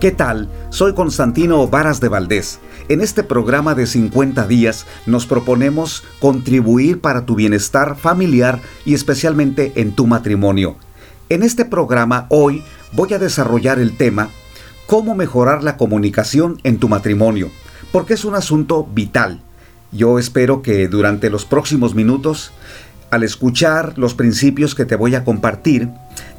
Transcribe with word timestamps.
¿Qué 0.00 0.12
tal? 0.12 0.48
Soy 0.70 0.94
Constantino 0.94 1.68
Varas 1.68 2.00
de 2.00 2.08
Valdés. 2.08 2.58
En 2.88 3.02
este 3.02 3.22
programa 3.22 3.74
de 3.74 3.86
50 3.86 4.46
días 4.46 4.86
nos 5.04 5.26
proponemos 5.26 6.04
contribuir 6.20 7.02
para 7.02 7.26
tu 7.26 7.34
bienestar 7.34 7.98
familiar 7.98 8.62
y 8.86 8.94
especialmente 8.94 9.72
en 9.74 9.92
tu 9.92 10.06
matrimonio. 10.06 10.76
En 11.28 11.42
este 11.42 11.66
programa 11.66 12.24
hoy 12.30 12.62
voy 12.92 13.12
a 13.12 13.18
desarrollar 13.18 13.78
el 13.78 13.94
tema 13.94 14.30
cómo 14.86 15.14
mejorar 15.14 15.62
la 15.62 15.76
comunicación 15.76 16.58
en 16.64 16.78
tu 16.78 16.88
matrimonio, 16.88 17.50
porque 17.92 18.14
es 18.14 18.24
un 18.24 18.36
asunto 18.36 18.88
vital. 18.90 19.42
Yo 19.92 20.18
espero 20.18 20.62
que 20.62 20.88
durante 20.88 21.28
los 21.28 21.44
próximos 21.44 21.94
minutos, 21.94 22.52
al 23.10 23.22
escuchar 23.22 23.98
los 23.98 24.14
principios 24.14 24.74
que 24.74 24.86
te 24.86 24.96
voy 24.96 25.14
a 25.14 25.24
compartir, 25.24 25.90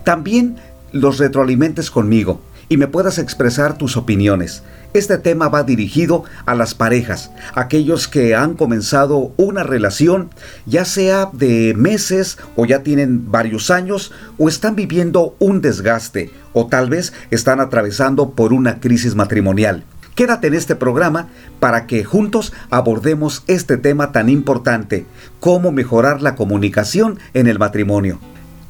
también 0.03 0.55
los 0.93 1.19
retroalimentes 1.19 1.91
conmigo 1.91 2.41
y 2.71 2.77
me 2.77 2.87
puedas 2.87 3.17
expresar 3.17 3.77
tus 3.77 3.97
opiniones. 3.97 4.63
Este 4.93 5.17
tema 5.17 5.49
va 5.49 5.63
dirigido 5.63 6.23
a 6.45 6.55
las 6.55 6.73
parejas, 6.73 7.29
aquellos 7.53 8.07
que 8.07 8.33
han 8.33 8.53
comenzado 8.53 9.33
una 9.35 9.63
relación, 9.63 10.29
ya 10.65 10.85
sea 10.85 11.29
de 11.33 11.73
meses 11.75 12.37
o 12.55 12.65
ya 12.65 12.81
tienen 12.81 13.29
varios 13.29 13.71
años 13.71 14.13
o 14.37 14.47
están 14.47 14.77
viviendo 14.77 15.35
un 15.39 15.59
desgaste 15.59 16.31
o 16.53 16.67
tal 16.67 16.89
vez 16.89 17.11
están 17.29 17.59
atravesando 17.59 18.31
por 18.31 18.53
una 18.53 18.79
crisis 18.79 19.15
matrimonial. 19.15 19.83
Quédate 20.15 20.47
en 20.47 20.53
este 20.53 20.77
programa 20.77 21.27
para 21.59 21.87
que 21.87 22.05
juntos 22.05 22.53
abordemos 22.69 23.43
este 23.47 23.75
tema 23.75 24.13
tan 24.13 24.29
importante, 24.29 25.05
cómo 25.41 25.73
mejorar 25.73 26.21
la 26.21 26.35
comunicación 26.35 27.19
en 27.33 27.47
el 27.47 27.59
matrimonio. 27.59 28.17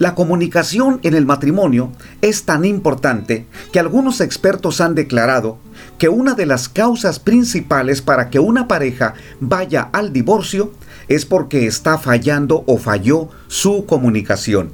La 0.02 0.16
comunicación 0.16 1.00
en 1.04 1.14
el 1.14 1.28
matrimonio 1.28 1.92
es 2.24 2.46
tan 2.46 2.66
importante 2.66 3.46
que 3.72 3.78
algunos 3.78 4.20
expertos 4.20 4.82
han 4.82 4.96
declarado 4.96 5.60
que 6.00 6.10
una 6.10 6.34
de 6.34 6.48
las 6.48 6.70
causas 6.70 7.20
principales 7.20 8.02
para 8.02 8.32
que 8.32 8.40
una 8.40 8.68
pareja 8.68 9.14
vaya 9.40 9.90
al 9.94 10.12
divorcio 10.12 10.72
es 11.08 11.28
porque 11.28 11.68
está 11.68 12.00
fallando 12.00 12.64
o 12.66 12.80
falló 12.80 13.30
su 13.46 13.86
comunicación. 13.86 14.72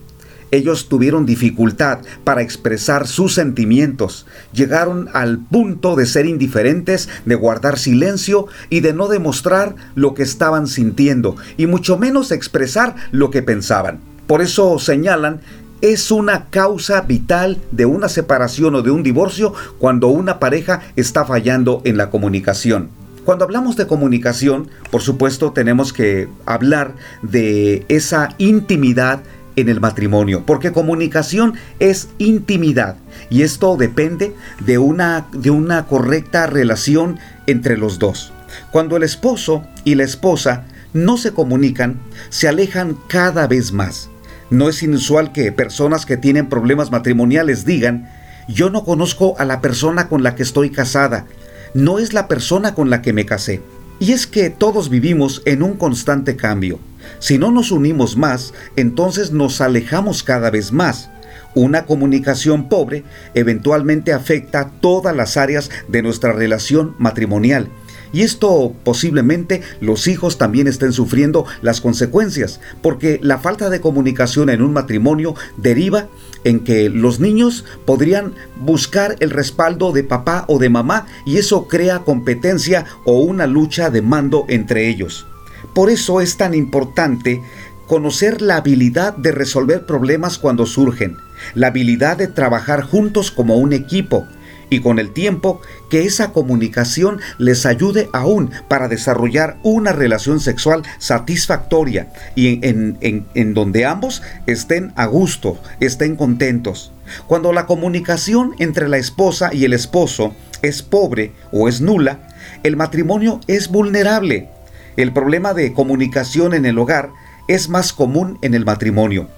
Ellos 0.51 0.87
tuvieron 0.87 1.25
dificultad 1.25 1.99
para 2.23 2.41
expresar 2.41 3.05
sus 3.05 3.33
sentimientos, 3.33 4.27
llegaron 4.53 5.09
al 5.11 5.39
punto 5.39 5.97
de 5.97 6.05
ser 6.05 6.25
indiferentes, 6.25 7.09
de 7.25 7.35
guardar 7.35 7.77
silencio 7.77 8.47
y 8.69 8.79
de 8.79 8.93
no 8.93 9.09
demostrar 9.09 9.75
lo 9.93 10.13
que 10.13 10.23
estaban 10.23 10.67
sintiendo, 10.67 11.35
y 11.57 11.67
mucho 11.67 11.97
menos 11.97 12.31
expresar 12.31 12.95
lo 13.11 13.29
que 13.29 13.41
pensaban. 13.41 13.99
Por 14.27 14.41
eso 14.41 14.77
señalan, 14.77 15.41
es 15.81 16.11
una 16.11 16.45
causa 16.45 17.01
vital 17.01 17.59
de 17.71 17.85
una 17.85 18.09
separación 18.09 18.75
o 18.75 18.81
de 18.81 18.91
un 18.91 19.03
divorcio 19.03 19.53
cuando 19.77 20.07
una 20.07 20.39
pareja 20.39 20.81
está 20.95 21.25
fallando 21.25 21.81
en 21.85 21.97
la 21.97 22.09
comunicación. 22.09 22.89
Cuando 23.25 23.45
hablamos 23.45 23.75
de 23.75 23.87
comunicación, 23.87 24.69
por 24.89 25.01
supuesto 25.01 25.51
tenemos 25.51 25.93
que 25.93 26.29
hablar 26.45 26.93
de 27.21 27.85
esa 27.89 28.29
intimidad 28.37 29.21
en 29.55 29.69
el 29.69 29.81
matrimonio, 29.81 30.43
porque 30.45 30.71
comunicación 30.71 31.55
es 31.79 32.09
intimidad 32.19 32.95
y 33.29 33.41
esto 33.41 33.75
depende 33.75 34.33
de 34.65 34.77
una, 34.77 35.27
de 35.31 35.49
una 35.49 35.85
correcta 35.87 36.47
relación 36.47 37.19
entre 37.47 37.77
los 37.77 37.99
dos. 37.99 38.31
Cuando 38.71 38.97
el 38.97 39.03
esposo 39.03 39.63
y 39.83 39.95
la 39.95 40.03
esposa 40.03 40.65
no 40.93 41.17
se 41.17 41.33
comunican, 41.33 41.99
se 42.29 42.47
alejan 42.47 42.97
cada 43.07 43.47
vez 43.47 43.73
más. 43.73 44.09
No 44.49 44.69
es 44.69 44.81
inusual 44.81 45.33
que 45.33 45.51
personas 45.51 46.05
que 46.05 46.15
tienen 46.15 46.47
problemas 46.47 46.89
matrimoniales 46.89 47.65
digan, 47.65 48.09
yo 48.47 48.69
no 48.69 48.85
conozco 48.85 49.35
a 49.39 49.45
la 49.45 49.59
persona 49.59 50.07
con 50.07 50.23
la 50.23 50.35
que 50.35 50.43
estoy 50.43 50.69
casada, 50.69 51.25
no 51.73 51.99
es 51.99 52.13
la 52.13 52.27
persona 52.29 52.73
con 52.73 52.89
la 52.89 53.01
que 53.01 53.11
me 53.11 53.25
casé. 53.25 53.61
Y 53.99 54.13
es 54.13 54.25
que 54.25 54.49
todos 54.49 54.89
vivimos 54.89 55.41
en 55.45 55.63
un 55.63 55.73
constante 55.73 56.35
cambio. 56.35 56.79
Si 57.19 57.37
no 57.37 57.51
nos 57.51 57.71
unimos 57.71 58.15
más, 58.15 58.53
entonces 58.75 59.31
nos 59.31 59.59
alejamos 59.59 60.23
cada 60.23 60.49
vez 60.49 60.71
más. 60.71 61.09
Una 61.55 61.85
comunicación 61.85 62.69
pobre 62.69 63.03
eventualmente 63.33 64.13
afecta 64.13 64.69
todas 64.79 65.15
las 65.15 65.35
áreas 65.35 65.71
de 65.87 66.03
nuestra 66.03 66.31
relación 66.31 66.95
matrimonial 66.99 67.69
y 68.13 68.21
esto 68.21 68.73
posiblemente 68.83 69.61
los 69.81 70.07
hijos 70.07 70.37
también 70.37 70.67
estén 70.67 70.93
sufriendo 70.93 71.45
las 71.61 71.81
consecuencias, 71.81 72.59
porque 72.81 73.19
la 73.21 73.39
falta 73.39 73.69
de 73.69 73.81
comunicación 73.81 74.49
en 74.49 74.61
un 74.61 74.73
matrimonio 74.73 75.35
deriva 75.57 76.07
en 76.43 76.61
que 76.61 76.89
los 76.89 77.19
niños 77.19 77.65
podrían 77.85 78.33
buscar 78.59 79.15
el 79.19 79.31
respaldo 79.31 79.91
de 79.91 80.03
papá 80.03 80.45
o 80.47 80.59
de 80.59 80.69
mamá 80.69 81.07
y 81.25 81.37
eso 81.37 81.67
crea 81.67 81.99
competencia 81.99 82.85
o 83.05 83.19
una 83.19 83.47
lucha 83.47 83.89
de 83.89 84.01
mando 84.01 84.45
entre 84.47 84.87
ellos. 84.87 85.25
Por 85.73 85.89
eso 85.89 86.21
es 86.21 86.37
tan 86.37 86.53
importante 86.53 87.41
conocer 87.87 88.41
la 88.41 88.57
habilidad 88.57 89.15
de 89.15 89.31
resolver 89.31 89.85
problemas 89.85 90.37
cuando 90.37 90.65
surgen, 90.65 91.17
la 91.55 91.67
habilidad 91.67 92.17
de 92.17 92.27
trabajar 92.27 92.81
juntos 92.81 93.31
como 93.31 93.57
un 93.57 93.73
equipo, 93.73 94.27
y 94.69 94.81
con 94.81 94.99
el 94.99 95.13
tiempo 95.13 95.61
que 95.89 96.05
esa 96.05 96.31
comunicación 96.31 97.19
les 97.37 97.65
ayude 97.65 98.09
aún 98.13 98.51
para 98.67 98.87
desarrollar 98.87 99.57
una 99.63 99.91
relación 99.91 100.39
sexual 100.39 100.83
satisfactoria 100.97 102.11
y 102.35 102.65
en, 102.67 102.97
en, 103.01 103.53
donde 103.53 103.85
ambos 103.85 104.21
estén 104.45 104.93
a 104.95 105.05
gusto, 105.05 105.59
estén 105.79 106.15
contentos. 106.15 106.91
Cuando 107.27 107.53
la 107.53 107.65
comunicación 107.65 108.53
entre 108.59 108.89
la 108.89 108.97
esposa 108.97 109.53
y 109.53 109.65
el 109.65 109.73
esposo 109.73 110.33
es 110.61 110.81
pobre 110.81 111.31
o 111.51 111.69
es 111.69 111.81
nula, 111.81 112.27
el 112.63 112.75
matrimonio 112.75 113.39
es 113.47 113.69
vulnerable. 113.69 114.49
El 114.97 115.13
problema 115.13 115.53
de 115.53 115.73
comunicación 115.73 116.53
en 116.53 116.65
el 116.65 116.77
hogar 116.77 117.11
es 117.47 117.69
más 117.69 117.93
común 117.93 118.39
en 118.41 118.53
el 118.53 118.65
matrimonio 118.65 119.29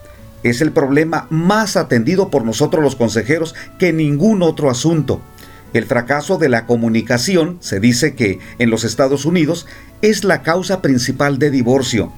es 0.43 0.61
el 0.61 0.71
problema 0.71 1.27
más 1.29 1.75
atendido 1.77 2.29
por 2.29 2.45
nosotros 2.45 2.83
los 2.83 2.95
consejeros 2.95 3.55
que 3.77 3.93
ningún 3.93 4.41
otro 4.41 4.69
asunto. 4.69 5.21
El 5.73 5.85
fracaso 5.85 6.37
de 6.37 6.49
la 6.49 6.65
comunicación, 6.65 7.57
se 7.59 7.79
dice 7.79 8.15
que 8.15 8.39
en 8.57 8.69
los 8.69 8.83
Estados 8.83 9.25
Unidos, 9.25 9.67
es 10.01 10.23
la 10.23 10.41
causa 10.41 10.81
principal 10.81 11.37
de 11.37 11.51
divorcio. 11.51 12.11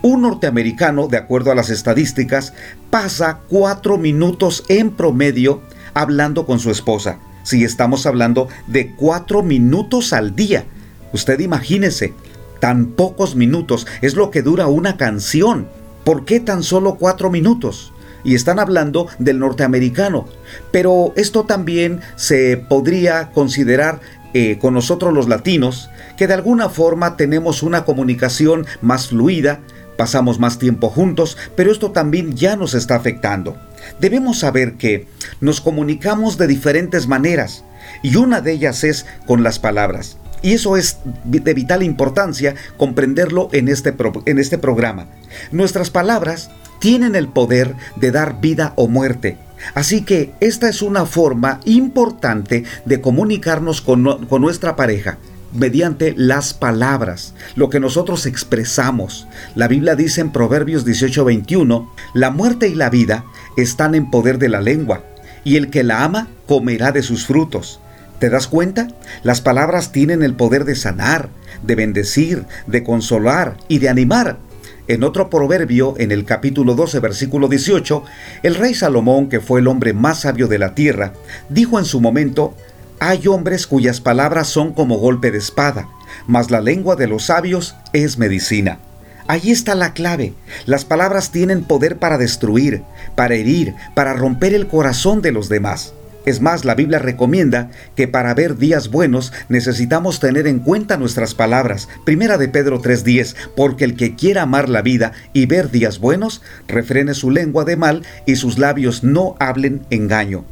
Un 0.00 0.22
norteamericano, 0.22 1.08
de 1.08 1.18
acuerdo 1.18 1.50
a 1.50 1.54
las 1.54 1.70
estadísticas, 1.70 2.54
pasa 2.90 3.40
cuatro 3.48 3.98
minutos 3.98 4.64
en 4.68 4.90
promedio 4.90 5.62
hablando 5.92 6.46
con 6.46 6.58
su 6.58 6.70
esposa. 6.70 7.18
Si 7.42 7.64
estamos 7.64 8.06
hablando 8.06 8.48
de 8.66 8.94
cuatro 8.96 9.42
minutos 9.42 10.12
al 10.12 10.34
día. 10.34 10.64
Usted 11.12 11.40
imagínese, 11.40 12.14
tan 12.60 12.86
pocos 12.86 13.36
minutos 13.36 13.86
es 14.00 14.14
lo 14.14 14.30
que 14.30 14.42
dura 14.42 14.66
una 14.66 14.96
canción. 14.96 15.68
¿Por 16.04 16.24
qué 16.24 16.40
tan 16.40 16.62
solo 16.62 16.96
cuatro 16.96 17.30
minutos? 17.30 17.92
Y 18.24 18.34
están 18.34 18.58
hablando 18.58 19.08
del 19.18 19.38
norteamericano. 19.38 20.26
Pero 20.70 21.12
esto 21.16 21.44
también 21.44 22.00
se 22.16 22.56
podría 22.56 23.30
considerar 23.32 24.00
eh, 24.32 24.58
con 24.60 24.74
nosotros 24.74 25.14
los 25.14 25.28
latinos, 25.28 25.90
que 26.16 26.26
de 26.26 26.34
alguna 26.34 26.68
forma 26.68 27.16
tenemos 27.16 27.62
una 27.62 27.84
comunicación 27.84 28.66
más 28.82 29.08
fluida, 29.08 29.60
pasamos 29.96 30.38
más 30.38 30.58
tiempo 30.58 30.90
juntos, 30.90 31.36
pero 31.56 31.70
esto 31.70 31.92
también 31.92 32.34
ya 32.34 32.56
nos 32.56 32.74
está 32.74 32.96
afectando. 32.96 33.56
Debemos 34.00 34.40
saber 34.40 34.74
que 34.74 35.06
nos 35.40 35.60
comunicamos 35.60 36.36
de 36.36 36.46
diferentes 36.48 37.06
maneras 37.06 37.64
y 38.02 38.16
una 38.16 38.40
de 38.40 38.52
ellas 38.52 38.82
es 38.82 39.06
con 39.26 39.42
las 39.42 39.58
palabras. 39.58 40.18
Y 40.44 40.52
eso 40.52 40.76
es 40.76 40.98
de 41.24 41.54
vital 41.54 41.82
importancia 41.82 42.54
comprenderlo 42.76 43.48
en 43.52 43.66
este, 43.68 43.94
en 44.26 44.38
este 44.38 44.58
programa. 44.58 45.06
Nuestras 45.52 45.88
palabras 45.88 46.50
tienen 46.80 47.14
el 47.14 47.28
poder 47.28 47.74
de 47.96 48.10
dar 48.10 48.42
vida 48.42 48.74
o 48.76 48.86
muerte. 48.86 49.38
Así 49.72 50.02
que 50.02 50.34
esta 50.40 50.68
es 50.68 50.82
una 50.82 51.06
forma 51.06 51.60
importante 51.64 52.64
de 52.84 53.00
comunicarnos 53.00 53.80
con, 53.80 54.26
con, 54.26 54.42
nuestra 54.42 54.76
pareja 54.76 55.16
mediante 55.54 56.12
las 56.14 56.52
palabras, 56.52 57.32
lo 57.56 57.70
que 57.70 57.80
nosotros 57.80 58.26
expresamos. 58.26 59.26
La 59.54 59.66
Biblia 59.66 59.94
dice 59.94 60.20
en 60.20 60.30
Proverbios 60.30 60.84
18:21, 60.84 61.88
la 62.12 62.30
muerte 62.30 62.68
y 62.68 62.74
la 62.74 62.90
vida 62.90 63.24
están 63.56 63.94
en 63.94 64.10
poder 64.10 64.36
de 64.36 64.50
la 64.50 64.60
lengua, 64.60 65.04
y 65.42 65.56
el 65.56 65.70
que 65.70 65.84
la 65.84 66.04
ama 66.04 66.28
comerá 66.46 66.92
de 66.92 67.02
sus 67.02 67.24
frutos. 67.24 67.80
¿Te 68.18 68.30
das 68.30 68.46
cuenta? 68.46 68.88
Las 69.22 69.40
palabras 69.40 69.92
tienen 69.92 70.22
el 70.22 70.34
poder 70.34 70.64
de 70.64 70.76
sanar, 70.76 71.28
de 71.62 71.74
bendecir, 71.74 72.44
de 72.66 72.84
consolar 72.84 73.56
y 73.68 73.78
de 73.78 73.88
animar. 73.88 74.38
En 74.86 75.02
otro 75.02 75.30
proverbio, 75.30 75.94
en 75.98 76.12
el 76.12 76.24
capítulo 76.24 76.74
12, 76.74 77.00
versículo 77.00 77.48
18, 77.48 78.04
el 78.42 78.54
rey 78.54 78.74
Salomón, 78.74 79.28
que 79.28 79.40
fue 79.40 79.60
el 79.60 79.66
hombre 79.66 79.94
más 79.94 80.20
sabio 80.20 80.46
de 80.46 80.58
la 80.58 80.74
tierra, 80.74 81.14
dijo 81.48 81.78
en 81.78 81.86
su 81.86 82.00
momento, 82.00 82.54
hay 83.00 83.26
hombres 83.26 83.66
cuyas 83.66 84.00
palabras 84.00 84.48
son 84.48 84.72
como 84.72 84.98
golpe 84.98 85.30
de 85.30 85.38
espada, 85.38 85.88
mas 86.26 86.50
la 86.50 86.60
lengua 86.60 86.96
de 86.96 87.06
los 87.06 87.24
sabios 87.24 87.74
es 87.92 88.18
medicina. 88.18 88.78
Allí 89.26 89.52
está 89.52 89.74
la 89.74 89.94
clave. 89.94 90.34
Las 90.66 90.84
palabras 90.84 91.32
tienen 91.32 91.64
poder 91.64 91.98
para 91.98 92.18
destruir, 92.18 92.82
para 93.14 93.34
herir, 93.34 93.74
para 93.94 94.12
romper 94.12 94.52
el 94.52 94.66
corazón 94.66 95.22
de 95.22 95.32
los 95.32 95.48
demás. 95.48 95.94
Es 96.24 96.40
más, 96.40 96.64
la 96.64 96.74
Biblia 96.74 96.98
recomienda 96.98 97.70
que 97.96 98.08
para 98.08 98.32
ver 98.34 98.56
días 98.56 98.88
buenos 98.88 99.32
necesitamos 99.48 100.20
tener 100.20 100.46
en 100.46 100.58
cuenta 100.58 100.96
nuestras 100.96 101.34
palabras. 101.34 101.88
Primera 102.04 102.38
de 102.38 102.48
Pedro 102.48 102.80
3:10, 102.80 103.34
porque 103.56 103.84
el 103.84 103.94
que 103.94 104.14
quiera 104.14 104.42
amar 104.42 104.68
la 104.68 104.82
vida 104.82 105.12
y 105.32 105.46
ver 105.46 105.70
días 105.70 105.98
buenos, 105.98 106.42
refrene 106.66 107.14
su 107.14 107.30
lengua 107.30 107.64
de 107.64 107.76
mal 107.76 108.02
y 108.24 108.36
sus 108.36 108.58
labios 108.58 109.04
no 109.04 109.36
hablen 109.38 109.82
engaño. 109.90 110.44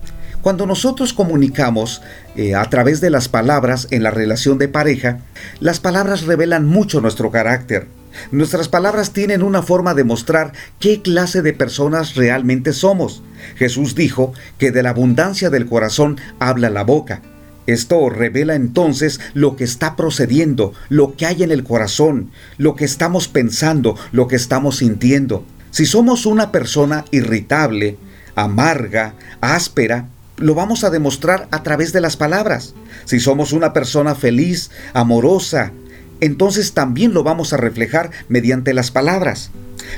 Cuando 0.43 0.67
nosotros 0.67 1.13
comunicamos 1.13 2.03
eh, 2.35 2.55
a 2.57 2.65
través 2.65 3.01
de 3.01 3.11
las 3.11 3.29
palabras 3.29 3.87
en 3.91 4.03
la 4.03 4.11
relación 4.11 4.59
de 4.59 4.69
pareja, 4.69 5.21
las 5.61 5.79
palabras 5.79 6.27
revelan 6.27 6.67
mucho 6.67 7.01
nuestro 7.01 7.31
carácter. 7.31 7.87
Nuestras 8.31 8.69
palabras 8.69 9.13
tienen 9.13 9.43
una 9.43 9.63
forma 9.63 9.95
de 9.95 10.05
mostrar 10.05 10.53
qué 10.79 11.03
clase 11.03 11.43
de 11.43 11.53
personas 11.53 12.15
realmente 12.15 12.73
somos. 12.73 13.23
Jesús 13.57 13.95
dijo 13.95 14.33
que 14.59 14.71
de 14.71 14.83
la 14.83 14.91
abundancia 14.91 15.51
del 15.51 15.67
corazón 15.67 16.19
habla 16.39 16.71
la 16.71 16.85
boca. 16.85 17.23
Esto 17.67 18.11
revela 18.11 18.55
entonces 18.55 19.21
lo 19.35 19.55
que 19.55 19.65
está 19.65 19.95
procediendo, 19.95 20.73
lo 20.89 21.17
que 21.17 21.27
hay 21.27 21.43
en 21.43 21.53
el 21.53 21.63
corazón, 21.63 22.31
lo 22.59 22.75
que 22.75 22.85
estamos 22.85 23.29
pensando, 23.29 23.97
lo 24.11 24.27
que 24.27 24.37
estamos 24.37 24.79
sintiendo. 24.79 25.45
Si 25.71 25.87
somos 25.87 26.27
una 26.27 26.51
persona 26.51 27.05
irritable, 27.13 27.97
amarga, 28.35 29.15
áspera, 29.41 30.09
lo 30.39 30.55
vamos 30.55 30.83
a 30.83 30.91
demostrar 30.91 31.47
a 31.51 31.63
través 31.63 31.93
de 31.93 32.01
las 32.01 32.17
palabras. 32.17 32.75
Si 33.05 33.21
somos 33.21 33.53
una 33.53 33.73
persona 33.73 34.15
feliz, 34.15 34.71
amorosa, 34.93 35.73
entonces 36.23 36.73
también 36.73 37.13
lo 37.13 37.25
vamos 37.25 37.53
a 37.53 37.57
reflejar 37.57 38.11
mediante 38.29 38.73
las 38.75 38.93
palabras. 38.93 39.51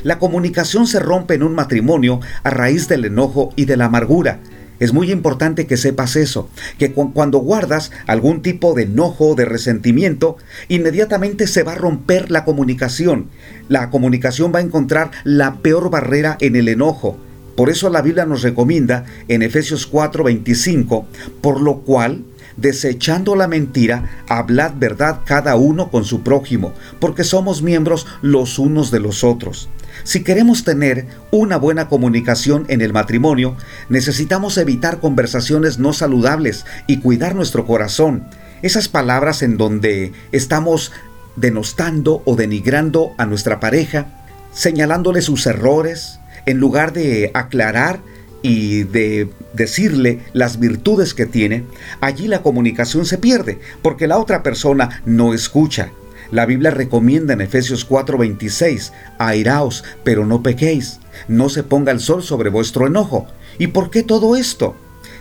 La 0.03 0.19
comunicación 0.19 0.87
se 0.87 0.99
rompe 0.99 1.35
en 1.35 1.43
un 1.43 1.55
matrimonio 1.55 2.21
a 2.43 2.51
raíz 2.51 2.89
del 2.89 3.05
enojo 3.05 3.53
y 3.57 3.67
de 3.67 3.77
la 3.77 3.85
amargura. 3.85 4.41
Es 4.81 4.95
muy 4.95 5.13
importante 5.13 5.67
que 5.67 5.77
sepas 5.77 6.17
eso, 6.17 6.49
que 6.79 6.93
cuando 6.93 7.39
guardas 7.39 7.93
algún 8.07 8.41
tipo 8.41 8.73
de 8.73 8.85
enojo 8.85 9.35
de 9.35 9.45
resentimiento, 9.45 10.39
inmediatamente 10.69 11.47
se 11.47 11.63
va 11.63 11.73
a 11.73 11.77
romper 11.77 12.31
la 12.31 12.45
comunicación. 12.45 13.29
La 13.69 13.91
comunicación 13.91 14.51
va 14.53 14.61
a 14.61 14.63
encontrar 14.63 15.11
la 15.25 15.57
peor 15.57 15.91
barrera 15.91 16.39
en 16.41 16.57
el 16.57 16.69
enojo. 16.69 17.19
Por 17.55 17.69
eso 17.69 17.91
la 17.91 18.01
Biblia 18.01 18.25
nos 18.25 18.43
recomienda 18.43 19.05
en 19.29 19.43
Efesios 19.43 19.87
4:25, 19.87 21.05
por 21.43 21.61
lo 21.61 21.81
cual, 21.81 22.25
desechando 22.57 23.37
la 23.37 23.49
mentira, 23.49 24.25
hablad 24.29 24.73
verdad 24.77 25.21
cada 25.25 25.57
uno 25.57 25.91
con 25.91 26.05
su 26.05 26.23
prójimo, 26.23 26.73
porque 27.01 27.25
somos 27.25 27.63
miembros 27.63 28.07
los 28.23 28.59
unos 28.59 28.91
de 28.91 29.01
los 29.01 29.25
otros. 29.25 29.69
Si 30.03 30.25
queremos 30.25 30.65
tener 30.65 31.07
una 31.31 31.57
buena 31.57 31.89
comunicación 31.89 32.65
en 32.69 32.81
el 32.81 32.93
matrimonio, 32.93 33.57
necesitamos 33.89 34.59
evitar 34.59 35.01
conversaciones 35.01 35.79
no 35.79 35.93
saludables 35.93 36.67
y 36.87 36.99
cuidar 36.99 37.35
nuestro 37.35 37.65
corazón. 37.67 38.25
Esas 38.63 38.89
palabras 38.89 39.43
en 39.43 39.57
donde 39.57 40.13
estamos 40.33 40.93
denostando 41.37 42.23
o 42.25 42.37
denigrando 42.37 43.15
a 43.19 43.27
nuestra 43.27 43.61
pareja, 43.61 44.07
señalándole 44.53 45.23
sus 45.23 45.47
errores, 45.47 46.21
en 46.47 46.59
lugar 46.59 46.93
de 46.93 47.31
aclarar 47.35 48.01
y 48.45 48.83
de 48.83 49.31
decirle 49.55 50.21
las 50.35 50.61
virtudes 50.61 51.15
que 51.15 51.25
tiene, 51.25 51.65
allí 52.03 52.29
la 52.29 52.43
comunicación 52.43 53.07
se 53.07 53.17
pierde, 53.17 53.59
porque 53.81 54.07
la 54.07 54.19
otra 54.19 54.43
persona 54.43 55.03
no 55.07 55.33
escucha. 55.33 55.93
La 56.31 56.45
Biblia 56.45 56.71
recomienda 56.71 57.33
en 57.33 57.41
Efesios 57.41 57.89
4:26, 57.89 58.93
airaos, 59.19 59.83
pero 60.05 60.27
no 60.27 60.43
pequéis, 60.43 61.01
no 61.27 61.49
se 61.49 61.63
ponga 61.63 61.91
el 61.91 62.01
sol 62.01 62.23
sobre 62.23 62.51
vuestro 62.51 62.87
enojo. 62.87 63.27
¿Y 63.59 63.69
por 63.69 63.89
qué 63.89 64.03
todo 64.03 64.37
esto? 64.37 64.77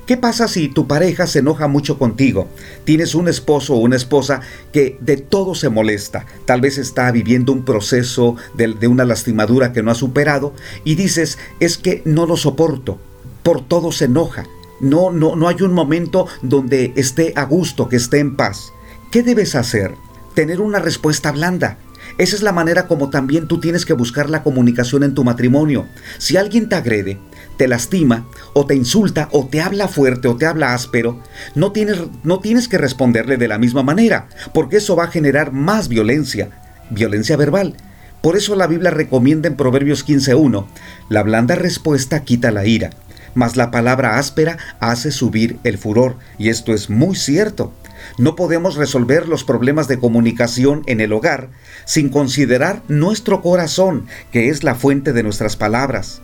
¿Qué 0.06 0.18
pasa 0.18 0.50
si 0.50 0.68
tu 0.68 0.86
pareja 0.86 1.26
se 1.26 1.40
enoja 1.40 1.70
mucho 1.70 1.98
contigo? 1.98 2.50
Tienes 2.84 3.16
un 3.16 3.30
esposo 3.30 3.76
o 3.76 3.80
una 3.80 3.96
esposa 3.96 4.42
que 4.74 4.98
de 5.00 5.16
todo 5.16 5.56
se 5.56 5.70
molesta. 5.70 6.26
Tal 6.44 6.60
vez 6.60 6.78
está 6.78 7.10
viviendo 7.10 7.54
un 7.54 7.64
proceso 7.64 8.36
de, 8.54 8.74
de, 8.74 8.88
una 8.88 9.06
lastimadura 9.06 9.72
que 9.72 9.82
no 9.82 9.92
ha 9.92 9.96
superado 9.96 10.54
y 10.84 10.96
dices, 10.96 11.38
es 11.62 11.78
que 11.78 12.02
no 12.04 12.26
lo 12.26 12.36
soporto. 12.36 13.00
Por 13.44 13.68
todo 13.68 13.92
se 13.92 14.06
enoja. 14.06 14.46
No, 14.80 15.12
no, 15.12 15.36
no 15.36 15.48
hay 15.48 15.62
un 15.62 15.74
momento 15.74 16.28
donde 16.42 16.94
esté 16.96 17.34
a 17.36 17.44
gusto, 17.44 17.88
que 17.88 17.96
esté 17.96 18.20
en 18.20 18.36
paz. 18.36 18.74
¿Qué 19.12 19.24
debes 19.24 19.56
hacer? 19.56 19.96
Tener 20.34 20.62
una 20.62 20.80
respuesta 20.80 21.32
blanda. 21.32 21.78
Esa 22.18 22.36
es 22.36 22.44
la 22.44 22.52
manera 22.52 22.88
como 22.88 23.10
también 23.10 23.48
tú 23.48 23.60
tienes 23.60 23.86
que 23.86 23.94
buscar 23.94 24.30
la 24.30 24.44
comunicación 24.44 25.04
en 25.04 25.14
tu 25.14 25.24
matrimonio. 25.24 25.88
Si 26.18 26.38
alguien 26.38 26.70
te 26.70 26.76
agrede, 26.76 27.20
te 27.58 27.68
lastima 27.68 28.28
o 28.54 28.66
te 28.66 28.76
insulta 28.76 29.30
o 29.32 29.48
te 29.48 29.62
habla 29.62 29.88
fuerte 29.88 30.28
o 30.28 30.36
te 30.36 30.46
habla 30.46 30.74
áspero, 30.74 31.20
no 31.56 31.72
tienes, 31.72 31.98
no 32.24 32.40
tienes 32.40 32.68
que 32.68 32.78
responderle 32.78 33.38
de 33.38 33.48
la 33.48 33.58
misma 33.58 33.84
manera, 33.84 34.28
porque 34.54 34.78
eso 34.78 34.96
va 34.96 35.06
a 35.06 35.12
generar 35.12 35.54
más 35.54 35.88
violencia, 35.88 36.50
violencia 36.90 37.38
verbal. 37.38 37.76
Por 38.22 38.38
eso 38.38 38.56
la 38.56 38.68
Biblia 38.68 38.92
recomienda 38.92 39.48
en 39.48 39.58
Proverbios 39.58 40.06
15.1, 40.08 40.66
la 41.10 41.24
blanda 41.24 41.56
respuesta 41.56 42.24
quita 42.24 42.52
la 42.52 42.66
ira, 42.66 42.92
mas 43.36 43.56
la 43.56 43.72
palabra 43.72 44.18
áspera 44.18 44.58
hace 44.80 45.12
subir 45.12 45.58
el 45.64 45.78
furor, 45.78 46.18
y 46.38 46.50
esto 46.50 46.74
es 46.74 46.90
muy 46.90 47.16
cierto. 47.16 47.74
No 48.18 48.36
podemos 48.36 48.76
resolver 48.76 49.28
los 49.28 49.44
problemas 49.44 49.88
de 49.88 50.00
comunicación 50.00 50.84
en 50.86 51.00
el 51.00 51.14
hogar 51.14 51.50
sin 51.86 52.10
considerar 52.10 52.82
nuestro 52.88 53.42
corazón, 53.42 54.08
que 54.32 54.50
es 54.50 54.64
la 54.64 54.76
fuente 54.76 55.14
de 55.14 55.24
nuestras 55.24 55.56
palabras. 55.56 56.22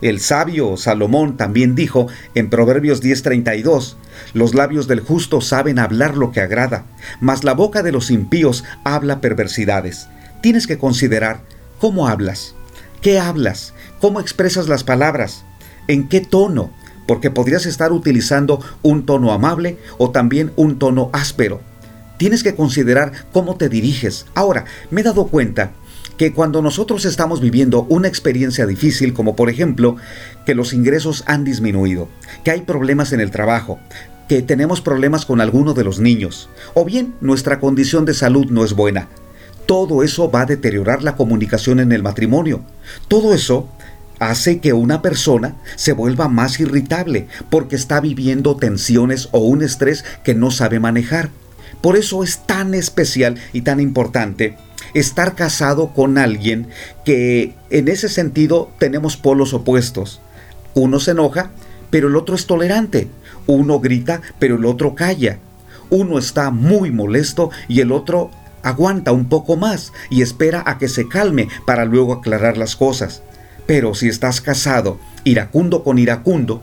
El 0.00 0.20
sabio 0.20 0.76
Salomón 0.76 1.36
también 1.36 1.74
dijo 1.74 2.06
en 2.34 2.48
Proverbios 2.48 3.02
10:32, 3.02 3.96
los 4.32 4.54
labios 4.54 4.88
del 4.88 5.00
justo 5.00 5.40
saben 5.40 5.78
hablar 5.78 6.16
lo 6.16 6.32
que 6.32 6.40
agrada, 6.40 6.84
mas 7.20 7.44
la 7.44 7.52
boca 7.52 7.82
de 7.82 7.92
los 7.92 8.10
impíos 8.10 8.64
habla 8.84 9.20
perversidades. 9.20 10.08
Tienes 10.42 10.66
que 10.66 10.78
considerar 10.78 11.42
cómo 11.78 12.08
hablas, 12.08 12.54
qué 13.02 13.18
hablas, 13.18 13.74
cómo 14.00 14.20
expresas 14.20 14.68
las 14.68 14.84
palabras, 14.84 15.44
en 15.90 16.06
qué 16.06 16.20
tono, 16.20 16.70
porque 17.08 17.32
podrías 17.32 17.66
estar 17.66 17.92
utilizando 17.92 18.60
un 18.82 19.04
tono 19.04 19.32
amable 19.32 19.76
o 19.98 20.10
también 20.10 20.52
un 20.54 20.78
tono 20.78 21.10
áspero. 21.12 21.60
Tienes 22.16 22.44
que 22.44 22.54
considerar 22.54 23.12
cómo 23.32 23.56
te 23.56 23.68
diriges. 23.68 24.26
Ahora, 24.34 24.66
me 24.92 25.00
he 25.00 25.04
dado 25.04 25.26
cuenta 25.26 25.72
que 26.16 26.32
cuando 26.32 26.62
nosotros 26.62 27.04
estamos 27.06 27.40
viviendo 27.40 27.86
una 27.88 28.06
experiencia 28.06 28.66
difícil, 28.66 29.14
como 29.14 29.34
por 29.34 29.50
ejemplo 29.50 29.96
que 30.46 30.54
los 30.54 30.72
ingresos 30.72 31.24
han 31.26 31.42
disminuido, 31.42 32.08
que 32.44 32.52
hay 32.52 32.60
problemas 32.60 33.12
en 33.12 33.18
el 33.18 33.32
trabajo, 33.32 33.80
que 34.28 34.42
tenemos 34.42 34.80
problemas 34.80 35.26
con 35.26 35.40
alguno 35.40 35.74
de 35.74 35.82
los 35.82 35.98
niños, 35.98 36.48
o 36.74 36.84
bien 36.84 37.14
nuestra 37.20 37.58
condición 37.58 38.04
de 38.04 38.14
salud 38.14 38.46
no 38.50 38.64
es 38.64 38.74
buena, 38.74 39.08
todo 39.66 40.04
eso 40.04 40.30
va 40.30 40.42
a 40.42 40.46
deteriorar 40.46 41.02
la 41.02 41.16
comunicación 41.16 41.80
en 41.80 41.90
el 41.90 42.02
matrimonio. 42.02 42.60
Todo 43.08 43.34
eso 43.34 43.68
hace 44.20 44.60
que 44.60 44.72
una 44.72 45.02
persona 45.02 45.56
se 45.74 45.92
vuelva 45.92 46.28
más 46.28 46.60
irritable 46.60 47.26
porque 47.50 47.74
está 47.74 48.00
viviendo 48.00 48.56
tensiones 48.56 49.28
o 49.32 49.40
un 49.40 49.62
estrés 49.62 50.04
que 50.22 50.34
no 50.34 50.52
sabe 50.52 50.78
manejar. 50.78 51.30
Por 51.80 51.96
eso 51.96 52.22
es 52.22 52.46
tan 52.46 52.74
especial 52.74 53.36
y 53.52 53.62
tan 53.62 53.80
importante 53.80 54.56
estar 54.94 55.34
casado 55.34 55.92
con 55.94 56.18
alguien 56.18 56.68
que 57.04 57.54
en 57.70 57.88
ese 57.88 58.08
sentido 58.08 58.70
tenemos 58.78 59.16
polos 59.16 59.54
opuestos. 59.54 60.20
Uno 60.74 61.00
se 61.00 61.12
enoja, 61.12 61.50
pero 61.90 62.08
el 62.08 62.16
otro 62.16 62.34
es 62.34 62.46
tolerante. 62.46 63.08
Uno 63.46 63.80
grita, 63.80 64.20
pero 64.38 64.56
el 64.56 64.66
otro 64.66 64.94
calla. 64.94 65.38
Uno 65.88 66.18
está 66.18 66.50
muy 66.50 66.90
molesto 66.90 67.50
y 67.68 67.80
el 67.80 67.90
otro 67.90 68.30
aguanta 68.62 69.12
un 69.12 69.28
poco 69.28 69.56
más 69.56 69.92
y 70.10 70.20
espera 70.22 70.62
a 70.66 70.76
que 70.76 70.88
se 70.88 71.08
calme 71.08 71.48
para 71.66 71.84
luego 71.86 72.12
aclarar 72.12 72.58
las 72.58 72.76
cosas. 72.76 73.22
Pero 73.70 73.94
si 73.94 74.08
estás 74.08 74.40
casado, 74.40 74.98
iracundo 75.22 75.84
con 75.84 76.00
iracundo, 76.00 76.60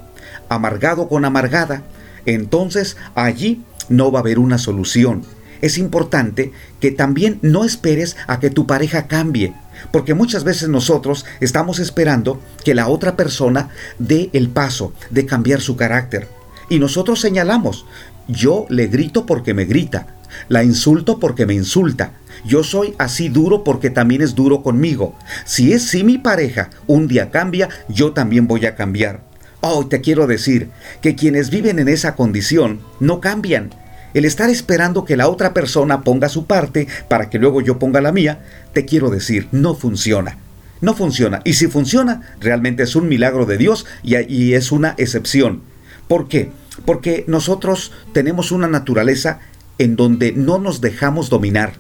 amargado 0.50 1.08
con 1.08 1.24
amargada, 1.24 1.84
entonces 2.26 2.98
allí 3.16 3.64
no 3.88 4.12
va 4.12 4.20
a 4.20 4.24
haber 4.24 4.40
una 4.40 4.58
solución 4.58 5.24
es 5.62 5.78
importante 5.78 6.52
que 6.80 6.92
también 6.92 7.40
no 7.42 7.64
esperes 7.64 8.16
a 8.28 8.40
que 8.40 8.50
tu 8.50 8.68
pareja 8.68 9.08
cambie, 9.08 9.54
porque 9.92 10.14
muchas 10.14 10.44
veces 10.44 10.70
nosotros 10.70 11.26
estamos 11.40 11.80
esperando 11.80 12.42
que 12.64 12.76
la 12.76 12.88
otra 12.88 13.16
persona 13.16 13.70
dé 14.00 14.30
el 14.34 14.50
paso 14.50 14.94
de 15.10 15.26
cambiar 15.26 15.62
su 15.62 15.76
carácter. 15.76 16.28
Y 16.70 16.80
nosotros 16.80 17.22
señalamos, 17.22 17.86
yo 18.28 18.66
le 18.70 18.88
grito 18.88 19.26
porque 19.26 19.54
me 19.54 19.66
grita, 19.66 20.08
la 20.50 20.64
insulto 20.64 21.20
porque 21.20 21.46
me 21.46 21.54
insulta, 21.54 22.14
yo 22.46 22.64
soy 22.64 22.96
así 22.98 23.30
duro 23.30 23.64
porque 23.64 23.90
también 23.90 24.22
es 24.22 24.36
duro 24.36 24.64
conmigo. 24.64 25.16
Si 25.46 25.74
es 25.74 25.84
si 25.84 26.04
mi 26.04 26.18
pareja 26.18 26.70
un 26.88 27.08
día 27.08 27.30
cambia, 27.30 27.70
yo 27.90 28.14
también 28.14 28.48
voy 28.48 28.66
a 28.66 28.76
cambiar. 28.76 29.22
Oh, 29.62 29.88
te 29.88 30.02
quiero 30.02 30.28
decir 30.28 30.70
que 31.02 31.16
quienes 31.16 31.50
viven 31.50 31.80
en 31.80 31.88
esa 31.88 32.16
condición 32.16 32.80
no 33.00 33.20
cambian, 33.20 33.72
el 34.14 34.26
estar 34.26 34.50
esperando 34.50 35.04
que 35.04 35.18
la 35.18 35.30
otra 35.30 35.54
persona 35.54 36.02
ponga 36.02 36.30
su 36.30 36.46
parte 36.46 36.88
para 37.08 37.30
que 37.30 37.40
luego 37.40 37.62
yo 37.62 37.80
ponga 37.80 38.02
la 38.02 38.12
mía, 38.12 38.46
te 38.74 38.86
quiero 38.86 39.10
decir, 39.10 39.48
no 39.52 39.76
funciona. 39.76 40.38
No 40.80 40.94
funciona. 40.94 41.42
Y 41.44 41.54
si 41.54 41.68
funciona, 41.68 42.22
realmente 42.40 42.84
es 42.84 42.96
un 42.96 43.08
milagro 43.10 43.46
de 43.46 43.58
Dios 43.58 43.86
y, 44.04 44.16
y 44.32 44.54
es 44.54 44.72
una 44.72 44.94
excepción. 44.98 45.62
¿Por 46.08 46.28
qué? 46.28 46.52
Porque 46.86 47.26
nosotros 47.28 47.92
tenemos 48.14 48.52
una 48.52 48.68
naturaleza 48.68 49.40
en 49.78 49.96
donde 49.96 50.32
no 50.32 50.60
nos 50.60 50.82
dejamos 50.82 51.30
dominar, 51.30 51.74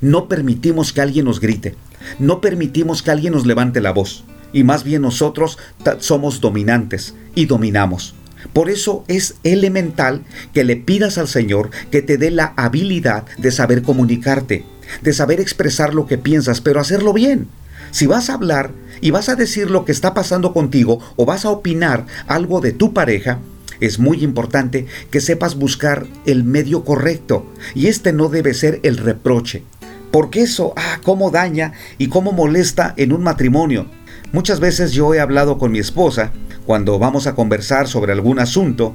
no 0.00 0.28
permitimos 0.28 0.92
que 0.92 1.00
alguien 1.00 1.26
nos 1.26 1.40
grite, 1.40 1.74
no 2.18 2.40
permitimos 2.40 3.02
que 3.02 3.10
alguien 3.10 3.32
nos 3.32 3.46
levante 3.46 3.80
la 3.80 3.92
voz, 3.92 4.24
y 4.52 4.64
más 4.64 4.84
bien 4.84 5.02
nosotros 5.02 5.58
somos 5.98 6.40
dominantes 6.40 7.14
y 7.34 7.46
dominamos. 7.46 8.14
Por 8.52 8.70
eso 8.70 9.04
es 9.06 9.36
elemental 9.44 10.22
que 10.54 10.64
le 10.64 10.76
pidas 10.76 11.18
al 11.18 11.28
Señor 11.28 11.70
que 11.90 12.02
te 12.02 12.16
dé 12.16 12.30
la 12.30 12.54
habilidad 12.56 13.26
de 13.36 13.50
saber 13.50 13.82
comunicarte, 13.82 14.64
de 15.02 15.12
saber 15.12 15.40
expresar 15.40 15.94
lo 15.94 16.06
que 16.06 16.18
piensas, 16.18 16.60
pero 16.60 16.80
hacerlo 16.80 17.12
bien. 17.12 17.48
Si 17.90 18.06
vas 18.06 18.30
a 18.30 18.34
hablar 18.34 18.70
y 19.00 19.10
vas 19.10 19.28
a 19.28 19.36
decir 19.36 19.70
lo 19.70 19.84
que 19.84 19.92
está 19.92 20.14
pasando 20.14 20.52
contigo 20.52 21.00
o 21.16 21.26
vas 21.26 21.44
a 21.44 21.50
opinar 21.50 22.06
algo 22.26 22.60
de 22.60 22.72
tu 22.72 22.94
pareja, 22.94 23.40
es 23.80 23.98
muy 23.98 24.22
importante 24.22 24.86
que 25.10 25.20
sepas 25.20 25.54
buscar 25.54 26.06
el 26.26 26.44
medio 26.44 26.84
correcto 26.84 27.46
y 27.74 27.86
este 27.86 28.12
no 28.12 28.28
debe 28.28 28.54
ser 28.54 28.80
el 28.82 28.96
reproche. 28.96 29.62
Porque 30.10 30.42
eso, 30.42 30.72
ah, 30.76 30.98
cómo 31.02 31.30
daña 31.30 31.72
y 31.98 32.08
cómo 32.08 32.32
molesta 32.32 32.94
en 32.96 33.12
un 33.12 33.22
matrimonio. 33.22 33.86
Muchas 34.32 34.60
veces 34.60 34.92
yo 34.92 35.14
he 35.14 35.20
hablado 35.20 35.58
con 35.58 35.72
mi 35.72 35.78
esposa 35.78 36.32
cuando 36.66 36.98
vamos 36.98 37.26
a 37.26 37.34
conversar 37.34 37.88
sobre 37.88 38.12
algún 38.12 38.38
asunto 38.38 38.94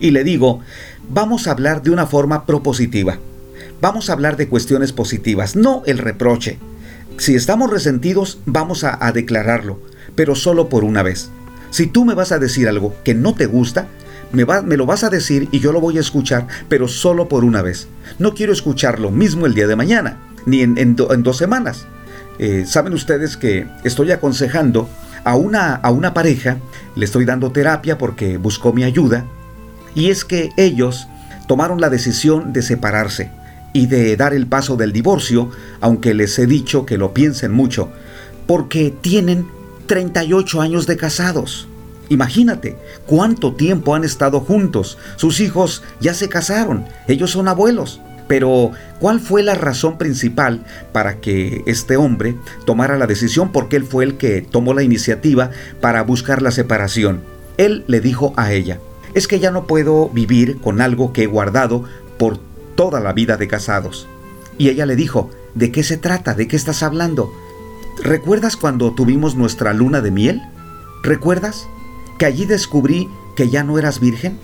y 0.00 0.10
le 0.10 0.24
digo, 0.24 0.60
vamos 1.08 1.46
a 1.46 1.52
hablar 1.52 1.82
de 1.82 1.90
una 1.90 2.06
forma 2.06 2.46
propositiva. 2.46 3.18
Vamos 3.80 4.10
a 4.10 4.12
hablar 4.12 4.36
de 4.36 4.48
cuestiones 4.48 4.92
positivas, 4.92 5.56
no 5.56 5.82
el 5.86 5.98
reproche. 5.98 6.58
Si 7.16 7.34
estamos 7.34 7.70
resentidos, 7.70 8.38
vamos 8.46 8.84
a, 8.84 9.12
declararlo, 9.12 9.80
pero 10.14 10.34
solo 10.34 10.68
por 10.68 10.84
una 10.84 11.02
vez. 11.02 11.30
Si 11.70 11.86
tú 11.86 12.04
me 12.04 12.14
vas 12.14 12.32
a 12.32 12.38
decir 12.38 12.68
algo 12.68 12.94
que 13.04 13.14
no 13.14 13.34
te 13.34 13.46
gusta, 13.46 13.88
me, 14.32 14.44
va, 14.44 14.62
me, 14.62 14.76
lo 14.76 14.86
vas 14.86 15.04
a 15.04 15.10
decir 15.10 15.48
y 15.52 15.60
yo 15.60 15.72
lo 15.72 15.80
voy 15.80 15.98
a 15.98 16.00
escuchar, 16.00 16.46
pero 16.68 16.88
solo 16.88 17.28
por 17.28 17.44
una 17.44 17.62
vez. 17.62 17.88
No 18.18 18.34
quiero 18.34 18.52
escuchar 18.52 19.00
lo 19.00 19.10
mismo 19.10 19.46
el 19.46 19.54
día 19.54 19.66
de 19.66 19.76
mañana, 19.76 20.18
ni 20.46 20.62
en, 20.62 20.96
dos 20.96 21.36
semanas. 21.36 21.86
Eh, 22.38 22.64
Saben 22.66 22.92
ustedes 22.92 23.36
que 23.36 23.66
estoy 23.84 24.12
aconsejando 24.12 24.88
a 25.24 25.36
una, 25.36 25.74
a 25.74 25.90
una 25.90 26.14
pareja, 26.14 26.58
le 26.96 27.04
estoy 27.04 27.24
dando 27.24 27.52
terapia 27.52 27.98
porque 27.98 28.36
buscó 28.36 28.72
mi 28.72 28.84
ayuda, 28.84 29.26
y 29.94 30.10
es 30.10 30.24
que 30.24 30.50
ellos 30.56 31.08
tomaron 31.46 31.80
la 31.80 31.90
decisión 31.90 32.52
de 32.52 32.62
separarse 32.62 33.30
y 33.72 33.86
de 33.86 34.16
dar 34.16 34.34
el 34.34 34.46
paso 34.46 34.76
del 34.76 34.92
divorcio, 34.92 35.50
aunque 35.80 36.14
les 36.14 36.38
he 36.38 36.46
dicho 36.46 36.86
que 36.86 36.98
lo 36.98 37.12
piensen 37.12 37.52
mucho, 37.52 37.90
porque 38.46 38.94
tienen 39.00 39.46
38 39.86 40.60
años 40.60 40.86
de 40.86 40.96
casados. 40.96 41.68
Imagínate 42.10 42.76
cuánto 43.06 43.54
tiempo 43.54 43.94
han 43.94 44.04
estado 44.04 44.40
juntos. 44.40 44.98
Sus 45.16 45.40
hijos 45.40 45.82
ya 46.00 46.12
se 46.12 46.28
casaron, 46.28 46.84
ellos 47.08 47.30
son 47.30 47.48
abuelos. 47.48 48.00
Pero, 48.26 48.72
¿cuál 49.00 49.18
fue 49.18 49.42
la 49.42 49.54
razón 49.54 49.96
principal 49.96 50.64
para 50.92 51.20
que 51.20 51.62
este 51.66 51.96
hombre 51.96 52.36
tomara 52.64 52.98
la 52.98 53.06
decisión? 53.06 53.50
Porque 53.50 53.76
él 53.76 53.84
fue 53.84 54.04
el 54.04 54.18
que 54.18 54.42
tomó 54.42 54.74
la 54.74 54.82
iniciativa 54.82 55.50
para 55.80 56.02
buscar 56.02 56.42
la 56.42 56.50
separación. 56.50 57.22
Él 57.56 57.84
le 57.86 58.00
dijo 58.00 58.32
a 58.36 58.52
ella, 58.52 58.78
es 59.14 59.26
que 59.26 59.40
ya 59.40 59.50
no 59.50 59.66
puedo 59.66 60.08
vivir 60.10 60.58
con 60.60 60.80
algo 60.80 61.12
que 61.12 61.24
he 61.24 61.26
guardado 61.26 61.84
por 62.18 62.38
toda 62.76 63.00
la 63.00 63.12
vida 63.12 63.36
de 63.36 63.48
casados. 63.48 64.06
Y 64.58 64.68
ella 64.68 64.86
le 64.86 64.94
dijo, 64.94 65.30
¿de 65.54 65.72
qué 65.72 65.82
se 65.82 65.96
trata? 65.96 66.34
¿De 66.34 66.46
qué 66.46 66.56
estás 66.56 66.82
hablando? 66.82 67.32
¿Recuerdas 68.02 68.56
cuando 68.56 68.94
tuvimos 68.94 69.34
nuestra 69.34 69.74
luna 69.74 70.00
de 70.00 70.10
miel? 70.10 70.42
¿Recuerdas 71.02 71.66
que 72.20 72.26
allí 72.26 72.44
descubrí 72.44 73.08
que 73.34 73.48
ya 73.48 73.64
no 73.64 73.78
eras 73.78 73.98
virgen? 73.98 74.38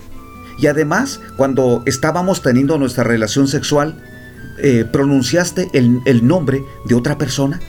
Y 0.57 0.65
además, 0.65 1.21
cuando 1.37 1.83
estábamos 1.85 2.41
teniendo 2.41 2.79
nuestra 2.79 3.03
relación 3.03 3.47
sexual, 3.47 4.03
eh, 4.57 4.83
pronunciaste 4.91 5.69
el, 5.73 6.01
el 6.05 6.25
nombre 6.25 6.63
de 6.85 6.95
otra 6.95 7.19
persona. 7.19 7.59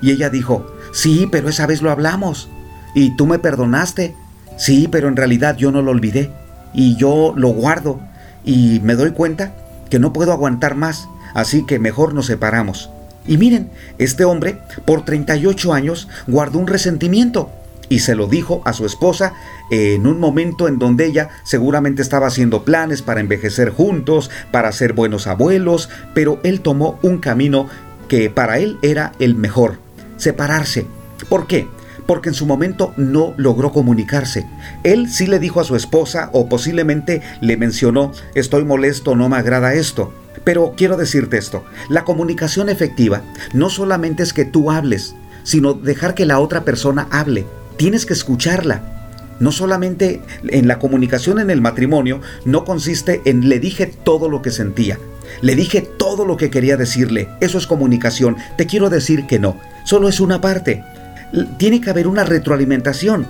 Y 0.00 0.10
ella 0.10 0.30
dijo, 0.30 0.66
sí, 0.90 1.28
pero 1.30 1.48
esa 1.48 1.68
vez 1.68 1.80
lo 1.80 1.92
hablamos. 1.92 2.50
Y 2.92 3.16
tú 3.16 3.28
me 3.28 3.38
perdonaste. 3.38 4.16
Sí, 4.58 4.88
pero 4.90 5.06
en 5.06 5.14
realidad 5.14 5.56
yo 5.56 5.70
no 5.70 5.80
lo 5.80 5.92
olvidé. 5.92 6.32
Y 6.74 6.96
yo 6.96 7.32
lo 7.36 7.50
guardo. 7.50 8.00
Y 8.44 8.80
me 8.80 8.96
doy 8.96 9.12
cuenta 9.12 9.54
que 9.90 10.00
no 10.00 10.12
puedo 10.12 10.32
aguantar 10.32 10.74
más. 10.74 11.08
Así 11.34 11.64
que 11.66 11.78
mejor 11.78 12.14
nos 12.14 12.26
separamos. 12.26 12.90
Y 13.28 13.38
miren, 13.38 13.70
este 13.98 14.24
hombre 14.24 14.58
por 14.84 15.04
38 15.04 15.72
años 15.72 16.08
guardó 16.26 16.58
un 16.58 16.66
resentimiento 16.66 17.48
y 17.92 17.98
se 17.98 18.14
lo 18.14 18.26
dijo 18.26 18.62
a 18.64 18.72
su 18.72 18.86
esposa 18.86 19.34
en 19.68 20.06
un 20.06 20.18
momento 20.18 20.66
en 20.66 20.78
donde 20.78 21.04
ella 21.04 21.28
seguramente 21.42 22.00
estaba 22.00 22.26
haciendo 22.26 22.64
planes 22.64 23.02
para 23.02 23.20
envejecer 23.20 23.68
juntos, 23.68 24.30
para 24.50 24.72
ser 24.72 24.94
buenos 24.94 25.26
abuelos, 25.26 25.90
pero 26.14 26.40
él 26.42 26.62
tomó 26.62 26.98
un 27.02 27.18
camino 27.18 27.68
que 28.08 28.30
para 28.30 28.58
él 28.60 28.78
era 28.80 29.12
el 29.18 29.34
mejor, 29.34 29.76
separarse. 30.16 30.86
¿Por 31.28 31.46
qué? 31.46 31.68
Porque 32.06 32.30
en 32.30 32.34
su 32.34 32.46
momento 32.46 32.94
no 32.96 33.34
logró 33.36 33.72
comunicarse. 33.72 34.46
Él 34.84 35.10
sí 35.10 35.26
le 35.26 35.38
dijo 35.38 35.60
a 35.60 35.64
su 35.64 35.76
esposa 35.76 36.30
o 36.32 36.48
posiblemente 36.48 37.20
le 37.42 37.58
mencionó, 37.58 38.12
estoy 38.34 38.64
molesto, 38.64 39.16
no 39.16 39.28
me 39.28 39.36
agrada 39.36 39.74
esto. 39.74 40.14
Pero 40.44 40.72
quiero 40.78 40.96
decirte 40.96 41.36
esto, 41.36 41.62
la 41.90 42.04
comunicación 42.04 42.70
efectiva 42.70 43.20
no 43.52 43.68
solamente 43.68 44.22
es 44.22 44.32
que 44.32 44.46
tú 44.46 44.70
hables, 44.70 45.14
sino 45.42 45.74
dejar 45.74 46.14
que 46.14 46.24
la 46.24 46.38
otra 46.38 46.64
persona 46.64 47.06
hable 47.10 47.44
tienes 47.82 48.06
que 48.06 48.12
escucharla. 48.12 48.80
No 49.40 49.50
solamente 49.50 50.22
en 50.46 50.68
la 50.68 50.78
comunicación 50.78 51.40
en 51.40 51.50
el 51.50 51.60
matrimonio, 51.60 52.20
no 52.44 52.64
consiste 52.64 53.22
en 53.24 53.48
le 53.48 53.58
dije 53.58 53.86
todo 54.04 54.28
lo 54.28 54.40
que 54.40 54.52
sentía, 54.52 55.00
le 55.40 55.56
dije 55.56 55.80
todo 55.98 56.24
lo 56.24 56.36
que 56.36 56.48
quería 56.48 56.76
decirle. 56.76 57.28
Eso 57.40 57.58
es 57.58 57.66
comunicación. 57.66 58.36
Te 58.56 58.66
quiero 58.66 58.88
decir 58.88 59.26
que 59.26 59.40
no, 59.40 59.56
solo 59.84 60.08
es 60.08 60.20
una 60.20 60.40
parte. 60.40 60.84
Tiene 61.58 61.80
que 61.80 61.90
haber 61.90 62.06
una 62.06 62.22
retroalimentación. 62.22 63.26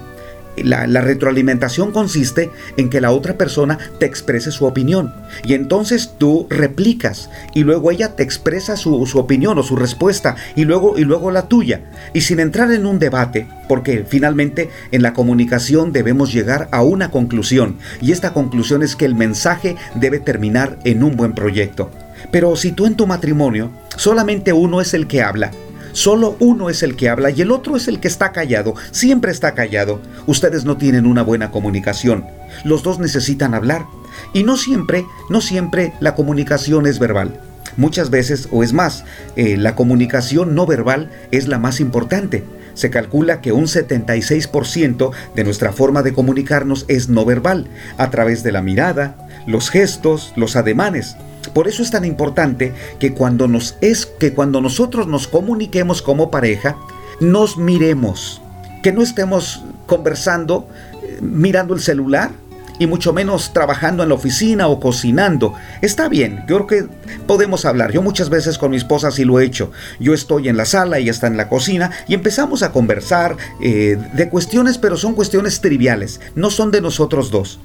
La, 0.57 0.87
retroalimentación 1.01 1.93
consiste 1.93 2.51
en 2.77 2.91
que 2.91 3.01
la 3.01 3.11
otra 3.11 3.39
persona 3.39 3.79
te 3.99 4.07
exprese 4.07 4.51
su 4.51 4.67
opinión 4.67 5.13
y 5.45 5.55
entonces 5.55 6.15
tú 6.19 6.47
replicas 6.51 7.31
y 7.55 7.63
luego 7.63 7.91
ella 7.91 8.15
te 8.17 8.23
expresa 8.23 8.77
su, 8.77 9.03
opinión 9.15 9.59
o 9.59 9.63
su 9.63 9.77
respuesta 9.77 10.37
y 10.55 10.65
luego, 10.65 10.99
y 10.99 11.05
luego 11.05 11.31
la 11.31 11.49
tuya. 11.49 11.91
Y 12.13 12.21
sin 12.21 12.41
entrar 12.41 12.71
en 12.71 12.87
un 12.87 12.99
debate, 12.99 13.49
porque 13.69 14.05
finalmente 14.07 14.69
en 14.91 15.03
la 15.03 15.15
comunicación 15.15 15.93
debemos 15.93 16.33
llegar 16.33 16.69
a 16.71 16.83
una 16.83 17.11
conclusión 17.11 17.79
y 18.01 18.13
esta 18.13 18.33
conclusión 18.33 18.83
es 18.83 18.97
que 18.97 19.07
el 19.07 19.15
mensaje 19.15 19.77
debe 19.95 20.21
terminar 20.21 20.79
en 20.85 21.03
un 21.03 21.17
buen 21.17 21.35
proyecto. 21.35 21.91
Pero 22.31 22.55
si 22.57 22.73
tú 22.73 22.87
en 22.87 22.95
tu 22.95 23.07
matrimonio 23.07 23.71
solamente 23.97 24.53
uno 24.53 24.81
es 24.81 24.95
el 24.95 25.07
que 25.07 25.23
habla, 25.23 25.51
Solo 25.93 26.37
uno 26.41 26.71
es 26.71 26.83
el 26.83 26.97
que 26.97 27.09
habla 27.09 27.31
y 27.31 27.43
el 27.43 27.51
otro 27.51 27.77
es 27.77 27.87
el 27.87 28.01
que 28.01 28.09
está 28.09 28.33
callado, 28.33 28.75
siempre 28.91 29.31
está 29.31 29.55
callado. 29.55 30.01
Ustedes 30.27 30.65
no 30.65 30.77
tienen 30.77 31.07
una 31.07 31.23
buena 31.23 31.51
comunicación. 31.51 32.25
Los 32.65 32.83
dos 32.83 32.99
necesitan 32.99 33.55
hablar. 33.55 33.87
Y 34.33 34.45
no 34.45 34.57
siempre, 34.57 35.05
no 35.29 35.41
siempre 35.41 35.93
la 36.01 36.15
comunicación 36.15 36.87
es 36.87 36.99
verbal. 36.99 37.41
Muchas 37.77 38.11
veces, 38.11 38.49
o 38.51 38.63
es 38.63 38.73
más, 38.73 39.05
eh, 39.37 39.57
la 39.57 39.75
comunicación 39.75 40.55
no 40.55 40.67
verbal 40.67 41.11
es 41.31 41.49
la 41.49 41.59
más 41.59 41.81
importante. 41.81 42.45
Se 42.75 42.91
calcula 42.91 43.41
que 43.41 43.53
un 43.53 43.65
76% 43.65 45.11
de 45.35 45.45
nuestra 45.45 45.73
forma 45.73 46.03
de 46.03 46.13
comunicarnos 46.13 46.85
es 46.89 47.09
no 47.09 47.25
verbal, 47.25 47.67
a 47.99 48.11
través 48.11 48.43
de 48.43 48.53
la 48.53 48.63
mirada, 48.63 49.17
los 49.47 49.71
gestos, 49.71 50.33
los 50.37 50.57
ademanes. 50.57 51.17
Por 51.55 51.69
eso 51.69 51.83
es 51.83 51.91
tan 51.91 52.05
importante 52.05 52.73
que 52.99 53.13
cuando 53.13 53.49
nos 53.49 53.77
es 53.81 54.07
que 54.07 54.33
cuando 54.33 54.61
nosotros 54.61 55.07
nos 55.07 55.29
comuniquemos 55.29 56.03
como 56.03 56.31
pareja, 56.31 56.77
nos 57.21 57.57
miremos, 57.57 58.41
que 58.83 58.93
no 58.93 59.03
estemos 59.03 59.65
conversando 59.87 60.67
eh, 61.03 61.19
mirando 61.21 61.75
el 61.75 61.81
celular 61.81 62.31
y 62.79 62.87
mucho 62.87 63.13
menos 63.13 63.53
trabajando 63.53 64.03
en 64.03 64.09
la 64.09 64.15
oficina 64.15 64.67
o 64.69 64.81
cocinando. 64.81 65.55
Está 65.83 66.09
bien, 66.09 66.45
yo 66.49 66.57
creo 66.57 66.67
que 66.67 66.95
podemos 67.27 67.65
hablar. 67.65 67.93
Yo 67.93 68.03
muchas 68.03 68.29
veces 68.29 68.59
con 68.59 68.71
mi 68.71 68.77
esposa 68.77 69.11
sí 69.11 69.25
lo 69.25 69.39
he 69.39 69.45
hecho. 69.45 69.71
Yo 70.01 70.15
estoy 70.15 70.49
en 70.49 70.57
la 70.57 70.65
sala, 70.65 70.99
ella 70.99 71.11
está 71.11 71.27
en 71.27 71.37
la 71.37 71.49
cocina 71.49 71.91
y 72.09 72.15
empezamos 72.15 72.63
a 72.63 72.73
conversar 72.73 73.37
eh, 73.63 73.99
de 74.15 74.29
cuestiones, 74.29 74.79
pero 74.79 74.97
son 74.97 75.15
cuestiones 75.15 75.61
triviales, 75.61 76.21
no 76.35 76.51
son 76.51 76.71
de 76.71 76.81
nosotros 76.81 77.31
dos. 77.31 77.61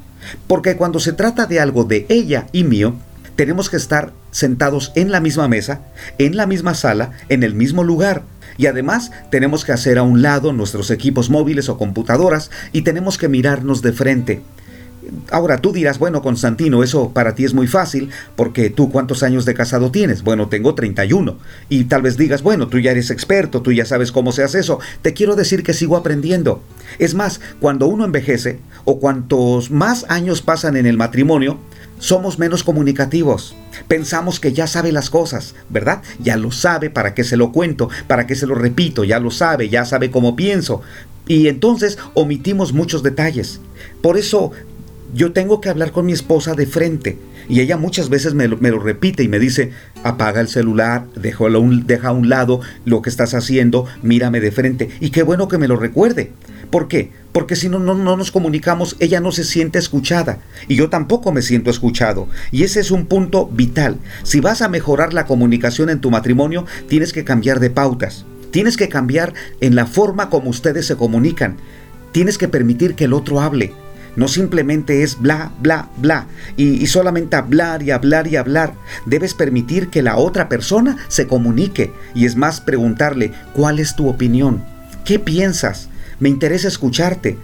Porque 0.45 0.75
cuando 0.75 0.99
se 0.99 1.13
trata 1.13 1.45
de 1.45 1.59
algo 1.59 1.83
de 1.83 2.05
ella 2.09 2.47
y 2.51 2.63
mío, 2.63 2.95
tenemos 3.37 3.69
que 3.69 3.77
estar 3.77 4.11
sentados 4.31 4.91
en 4.95 5.11
la 5.11 5.21
misma 5.21 5.47
mesa, 5.47 5.81
en 6.17 6.35
la 6.35 6.47
misma 6.47 6.73
sala, 6.73 7.11
en 7.29 7.43
el 7.43 7.53
mismo 7.53 7.83
lugar. 7.83 8.23
Y 8.57 8.65
además 8.65 9.11
tenemos 9.29 9.63
que 9.63 9.71
hacer 9.71 9.99
a 9.99 10.03
un 10.03 10.23
lado 10.23 10.51
nuestros 10.51 10.89
equipos 10.91 11.29
móviles 11.29 11.69
o 11.69 11.77
computadoras 11.77 12.49
y 12.73 12.81
tenemos 12.81 13.17
que 13.17 13.29
mirarnos 13.29 13.83
de 13.83 13.93
frente. 13.93 14.41
Ahora 15.31 15.61
tú 15.61 15.71
dirás, 15.71 15.99
bueno, 15.99 16.21
Constantino, 16.21 16.83
eso 16.83 17.11
para 17.13 17.35
ti 17.35 17.45
es 17.45 17.53
muy 17.53 17.67
fácil, 17.67 18.09
porque 18.35 18.69
tú 18.71 18.91
cuántos 18.91 19.23
años 19.23 19.45
de 19.45 19.53
casado 19.53 19.91
tienes? 19.91 20.23
Bueno, 20.23 20.49
tengo 20.49 20.73
31. 20.73 21.37
Y 21.69 21.85
tal 21.85 22.01
vez 22.01 22.17
digas, 22.17 22.41
bueno, 22.41 22.67
tú 22.67 22.79
ya 22.79 22.91
eres 22.91 23.11
experto, 23.11 23.61
tú 23.61 23.71
ya 23.71 23.85
sabes 23.85 24.11
cómo 24.11 24.31
se 24.31 24.43
hace 24.43 24.59
eso. 24.59 24.79
Te 25.03 25.13
quiero 25.13 25.35
decir 25.35 25.63
que 25.63 25.73
sigo 25.73 25.95
aprendiendo. 25.95 26.61
Es 26.99 27.13
más, 27.13 27.39
cuando 27.61 27.87
uno 27.87 28.03
envejece, 28.03 28.59
o 28.83 28.99
cuantos 28.99 29.69
más 29.69 30.05
años 30.09 30.41
pasan 30.41 30.75
en 30.75 30.87
el 30.87 30.97
matrimonio, 30.97 31.59
somos 31.99 32.39
menos 32.39 32.63
comunicativos. 32.63 33.55
Pensamos 33.87 34.39
que 34.39 34.53
ya 34.53 34.67
sabe 34.67 34.91
las 34.91 35.09
cosas, 35.09 35.55
¿verdad? 35.69 36.01
Ya 36.19 36.37
lo 36.37 36.51
sabe, 36.51 36.89
¿para 36.89 37.13
qué 37.13 37.23
se 37.23 37.37
lo 37.37 37.51
cuento? 37.51 37.89
¿Para 38.07 38.27
qué 38.27 38.35
se 38.35 38.47
lo 38.47 38.55
repito? 38.55 39.03
Ya 39.03 39.19
lo 39.19 39.31
sabe, 39.31 39.69
ya 39.69 39.85
sabe 39.85 40.11
cómo 40.11 40.35
pienso. 40.35 40.81
Y 41.27 41.47
entonces 41.47 41.97
omitimos 42.13 42.73
muchos 42.73 43.03
detalles. 43.03 43.59
Por 44.01 44.17
eso 44.17 44.51
yo 45.13 45.31
tengo 45.31 45.61
que 45.61 45.69
hablar 45.69 45.91
con 45.91 46.05
mi 46.05 46.13
esposa 46.13 46.53
de 46.53 46.65
frente. 46.65 47.17
Y 47.49 47.61
ella 47.61 47.77
muchas 47.77 48.09
veces 48.09 48.33
me 48.33 48.47
lo, 48.47 48.79
repite 48.79 49.23
y 49.23 49.29
me 49.29 49.39
dice, 49.39 49.71
apaga 50.03 50.41
el 50.41 50.49
celular, 50.49 51.05
deja 51.15 52.09
a 52.09 52.11
un 52.11 52.29
lado 52.29 52.59
lo 52.83 53.01
que 53.01 53.09
estás 53.09 53.33
haciendo, 53.33 53.85
mírame 54.01 54.41
de 54.41 54.51
frente. 54.51 54.89
Y 54.99 55.11
qué 55.11 55.23
bueno 55.23 55.47
que 55.47 55.57
me 55.57 55.69
lo 55.69 55.77
recuerde. 55.77 56.33
¿Por 56.69 56.87
qué? 56.87 57.11
Porque 57.31 57.55
si 57.55 57.69
no, 57.69 57.79
no, 57.79 57.93
no 57.93 58.17
nos 58.17 58.31
comunicamos, 58.31 58.95
ella 58.99 59.19
no 59.19 59.31
se 59.31 59.43
siente 59.43 59.79
escuchada. 59.79 60.39
Y 60.67 60.75
yo 60.75 60.89
tampoco 60.89 61.31
me 61.31 61.41
siento 61.41 61.69
escuchado. 61.69 62.27
Y 62.51 62.63
ese 62.63 62.79
es 62.79 62.91
un 62.91 63.05
punto 63.05 63.47
vital. 63.47 63.97
Si 64.23 64.39
vas 64.39 64.61
a 64.61 64.69
mejorar 64.69 65.13
la 65.13 65.25
comunicación 65.25 65.89
en 65.89 66.01
tu 66.01 66.09
matrimonio, 66.09 66.65
tienes 66.89 67.13
que 67.13 67.23
cambiar 67.23 67.59
de 67.59 67.69
pautas. 67.69 68.25
Tienes 68.51 68.75
que 68.75 68.89
cambiar 68.89 69.33
en 69.61 69.75
la 69.75 69.85
forma 69.85 70.29
como 70.29 70.49
ustedes 70.49 70.87
se 70.87 70.95
comunican. 70.95 71.57
Tienes 72.11 72.37
que 72.37 72.47
permitir 72.47 72.95
que 72.95 73.05
el 73.05 73.13
otro 73.13 73.39
hable. 73.41 73.73
No 74.15 74.27
simplemente 74.27 75.03
es 75.03 75.19
bla, 75.19 75.51
bla, 75.59 75.89
bla, 75.97 76.25
y, 76.55 76.87
solamente 76.87 77.35
hablar 77.35 77.83
y 77.83 77.91
hablar 77.91 78.25
y 78.25 78.35
hablar. 78.35 78.73
Debes 79.05 79.35
permitir 79.35 79.89
que 79.89 80.01
la 80.01 80.17
otra 80.17 80.49
persona 80.49 80.97
se 81.07 81.27
comunique, 81.27 81.93
y 82.15 82.25
es 82.25 82.35
más 82.35 82.59
preguntarle, 82.59 83.31
¿cuál 83.53 83.77
es 83.77 83.95
tu 83.95 84.09
opinión? 84.09 84.63
¿Qué 85.05 85.19
piensas? 85.19 85.89
Me 86.19 86.29
interesa 86.29 86.67
escucharte. 86.67 87.37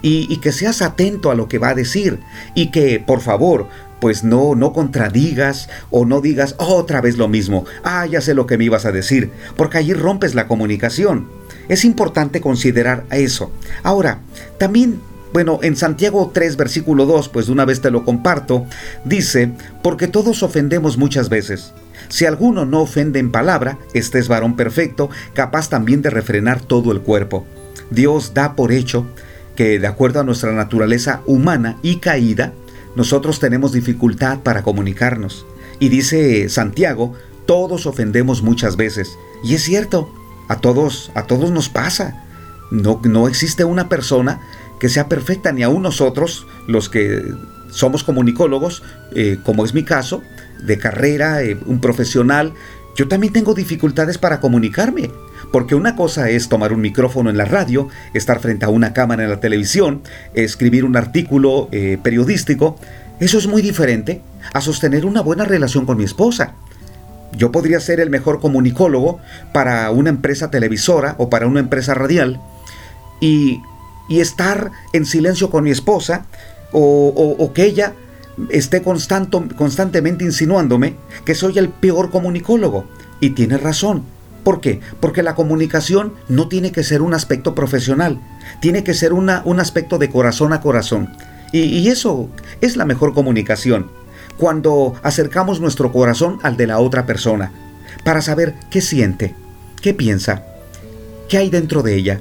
Y, 0.00 0.36
que 0.36 0.52
seas 0.52 0.80
atento 0.80 1.32
a 1.32 1.34
lo 1.34 1.48
que 1.48 1.58
va 1.58 1.70
a 1.70 1.74
decir 1.74 2.20
y 2.54 2.70
que, 2.70 3.02
por 3.04 3.20
favor, 3.20 3.66
pues 4.00 4.22
no, 4.22 4.54
no 4.54 4.72
contradigas 4.72 5.68
o 5.90 6.04
no 6.04 6.20
digas 6.20 6.54
otra 6.58 7.00
vez 7.00 7.18
lo 7.18 7.26
mismo, 7.26 7.64
ah, 7.82 8.06
ya 8.06 8.20
sé 8.20 8.32
lo 8.32 8.46
que 8.46 8.56
me 8.56 8.64
ibas 8.64 8.84
a 8.84 8.92
decir, 8.92 9.32
porque 9.56 9.78
allí 9.78 9.94
rompes 9.94 10.36
la 10.36 10.46
comunicación. 10.46 11.28
Es 11.68 11.84
importante 11.84 12.40
considerar 12.40 13.06
eso. 13.10 13.50
Ahora, 13.82 14.20
también 14.56 15.00
bueno, 15.32 15.60
en 15.62 15.76
Santiago 15.76 16.30
3, 16.32 16.56
versículo 16.56 17.04
2, 17.04 17.28
pues 17.28 17.46
de 17.46 17.52
una 17.52 17.66
vez 17.66 17.80
te 17.80 17.90
lo 17.90 18.04
comparto, 18.04 18.66
dice, 19.04 19.52
porque 19.82 20.08
todos 20.08 20.42
ofendemos 20.42 20.96
muchas 20.96 21.28
veces. 21.28 21.74
Si 22.08 22.24
alguno 22.24 22.64
no 22.64 22.80
ofende 22.80 23.18
en 23.18 23.30
palabra, 23.30 23.78
este 23.92 24.18
es 24.18 24.28
varón 24.28 24.56
perfecto, 24.56 25.10
capaz 25.34 25.68
también 25.68 26.00
de 26.00 26.10
refrenar 26.10 26.60
todo 26.60 26.92
el 26.92 27.02
cuerpo. 27.02 27.46
Dios 27.90 28.34
da 28.34 28.54
por 28.54 28.72
hecho 28.72 29.06
que, 29.56 29.78
de 29.78 29.86
acuerdo 29.86 30.20
a 30.20 30.24
nuestra 30.24 30.52
naturaleza 30.52 31.22
humana 31.26 31.78
y 31.82 31.96
caída, 31.96 32.52
nosotros 32.96 33.40
tenemos 33.40 33.72
dificultad 33.72 34.40
para 34.40 34.62
comunicarnos. 34.62 35.46
Y 35.78 35.88
dice 35.88 36.48
Santiago, 36.48 37.14
todos 37.46 37.86
ofendemos 37.86 38.42
muchas 38.42 38.76
veces. 38.76 39.16
Y 39.42 39.54
es 39.54 39.62
cierto, 39.62 40.12
a 40.48 40.56
todos, 40.56 41.10
a 41.14 41.24
todos 41.24 41.50
nos 41.50 41.68
pasa. 41.68 42.24
No, 42.70 43.00
no 43.04 43.28
existe 43.28 43.64
una 43.64 43.88
persona 43.88 44.40
que 44.78 44.88
sea 44.88 45.08
perfecta, 45.08 45.52
ni 45.52 45.62
aún 45.62 45.82
nosotros, 45.82 46.46
los 46.66 46.88
que 46.88 47.22
somos 47.70 48.04
comunicólogos, 48.04 48.82
eh, 49.14 49.38
como 49.44 49.64
es 49.64 49.74
mi 49.74 49.84
caso, 49.84 50.22
de 50.62 50.78
carrera, 50.78 51.42
eh, 51.42 51.58
un 51.66 51.80
profesional, 51.80 52.52
yo 52.96 53.08
también 53.08 53.32
tengo 53.32 53.54
dificultades 53.54 54.18
para 54.18 54.40
comunicarme. 54.40 55.10
Porque 55.52 55.74
una 55.74 55.96
cosa 55.96 56.28
es 56.30 56.48
tomar 56.48 56.72
un 56.72 56.80
micrófono 56.80 57.30
en 57.30 57.36
la 57.36 57.44
radio, 57.44 57.88
estar 58.14 58.40
frente 58.40 58.64
a 58.64 58.68
una 58.68 58.92
cámara 58.92 59.24
en 59.24 59.30
la 59.30 59.40
televisión, 59.40 60.02
escribir 60.34 60.84
un 60.84 60.96
artículo 60.96 61.68
eh, 61.72 61.98
periodístico. 62.02 62.76
Eso 63.20 63.38
es 63.38 63.46
muy 63.46 63.62
diferente 63.62 64.20
a 64.52 64.60
sostener 64.60 65.06
una 65.06 65.22
buena 65.22 65.44
relación 65.44 65.86
con 65.86 65.96
mi 65.96 66.04
esposa. 66.04 66.54
Yo 67.36 67.52
podría 67.52 67.80
ser 67.80 68.00
el 68.00 68.10
mejor 68.10 68.40
comunicólogo 68.40 69.20
para 69.52 69.90
una 69.90 70.10
empresa 70.10 70.50
televisora 70.50 71.14
o 71.18 71.28
para 71.28 71.46
una 71.46 71.60
empresa 71.60 71.94
radial 71.94 72.40
y 73.20 73.60
y 74.08 74.20
estar 74.20 74.72
en 74.92 75.06
silencio 75.06 75.50
con 75.50 75.62
mi 75.64 75.70
esposa 75.70 76.24
o, 76.72 77.50
que 77.54 77.64
ella 77.64 77.94
esté 78.50 78.82
constantemente 78.82 80.24
insinuándome 80.24 80.96
que 81.24 81.34
soy 81.34 81.58
el 81.58 81.68
peor 81.68 82.10
comunicólogo. 82.10 82.84
Y 83.20 83.30
tiene 83.30 83.58
razón. 83.58 84.04
¿Por 84.48 84.62
qué? 84.62 84.80
Porque 84.98 85.22
la 85.22 85.34
comunicación 85.34 86.14
no 86.30 86.48
tiene 86.48 86.72
que 86.72 86.82
ser 86.82 87.02
un 87.02 87.12
aspecto 87.12 87.54
profesional, 87.54 88.18
tiene 88.62 88.82
que 88.82 88.94
ser 88.94 89.12
una, 89.12 89.42
un 89.44 89.60
aspecto 89.60 89.98
de 89.98 90.08
corazón 90.08 90.54
a 90.54 90.62
corazón. 90.62 91.10
Y, 91.52 91.64
y 91.64 91.88
eso 91.88 92.30
es 92.62 92.78
la 92.78 92.86
mejor 92.86 93.12
comunicación, 93.12 93.90
cuando 94.38 94.94
acercamos 95.02 95.60
nuestro 95.60 95.92
corazón 95.92 96.38
al 96.42 96.56
de 96.56 96.66
la 96.66 96.78
otra 96.78 97.04
persona, 97.04 97.52
para 98.04 98.22
saber 98.22 98.54
qué 98.70 98.80
siente, 98.80 99.34
qué 99.82 99.92
piensa, 99.92 100.46
qué 101.28 101.36
hay 101.36 101.50
dentro 101.50 101.82
de 101.82 101.96
ella, 101.96 102.20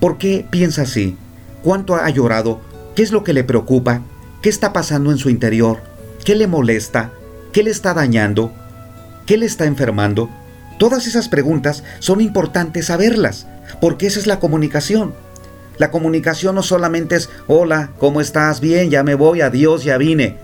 ¿Por 0.00 0.18
qué 0.18 0.44
piensa 0.50 0.82
así? 0.82 1.16
¿Cuánto 1.62 1.94
ha 1.94 2.10
llorado? 2.10 2.60
¿Qué 2.94 3.02
es 3.02 3.10
lo 3.10 3.24
que 3.24 3.32
le 3.32 3.42
preocupa? 3.42 4.02
¿Qué 4.42 4.50
está 4.50 4.74
pasando 4.74 5.10
en 5.10 5.16
su 5.16 5.30
interior? 5.30 5.78
¿Qué 6.26 6.34
le 6.34 6.46
molesta? 6.46 7.12
¿Qué 7.54 7.62
le 7.62 7.70
está 7.70 7.94
dañando? 7.94 8.52
¿Qué 9.24 9.38
le 9.38 9.46
está 9.46 9.64
enfermando? 9.64 10.28
Todas 10.78 11.06
esas 11.06 11.28
preguntas 11.28 11.84
son 12.00 12.20
importantes 12.20 12.86
saberlas, 12.86 13.46
porque 13.80 14.06
esa 14.06 14.18
es 14.18 14.26
la 14.26 14.40
comunicación. 14.40 15.14
La 15.78 15.90
comunicación 15.90 16.54
no 16.54 16.62
solamente 16.62 17.16
es, 17.16 17.30
hola, 17.46 17.90
¿cómo 17.98 18.20
estás? 18.20 18.60
Bien, 18.60 18.90
ya 18.90 19.02
me 19.02 19.14
voy, 19.14 19.40
adiós, 19.40 19.84
ya 19.84 19.98
vine. 19.98 20.36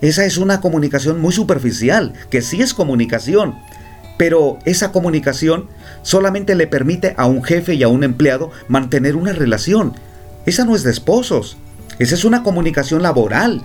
Esa 0.00 0.24
es 0.24 0.38
una 0.38 0.60
comunicación 0.60 1.20
muy 1.20 1.32
superficial, 1.32 2.12
que 2.30 2.42
sí 2.42 2.60
es 2.60 2.74
comunicación, 2.74 3.54
pero 4.18 4.58
esa 4.64 4.90
comunicación 4.90 5.68
solamente 6.02 6.54
le 6.56 6.66
permite 6.66 7.14
a 7.16 7.26
un 7.26 7.42
jefe 7.44 7.74
y 7.74 7.82
a 7.82 7.88
un 7.88 8.02
empleado 8.02 8.50
mantener 8.68 9.14
una 9.14 9.32
relación. 9.32 9.94
Esa 10.44 10.64
no 10.64 10.74
es 10.74 10.82
de 10.82 10.90
esposos, 10.90 11.56
esa 11.98 12.14
es 12.16 12.24
una 12.24 12.42
comunicación 12.42 13.02
laboral. 13.02 13.62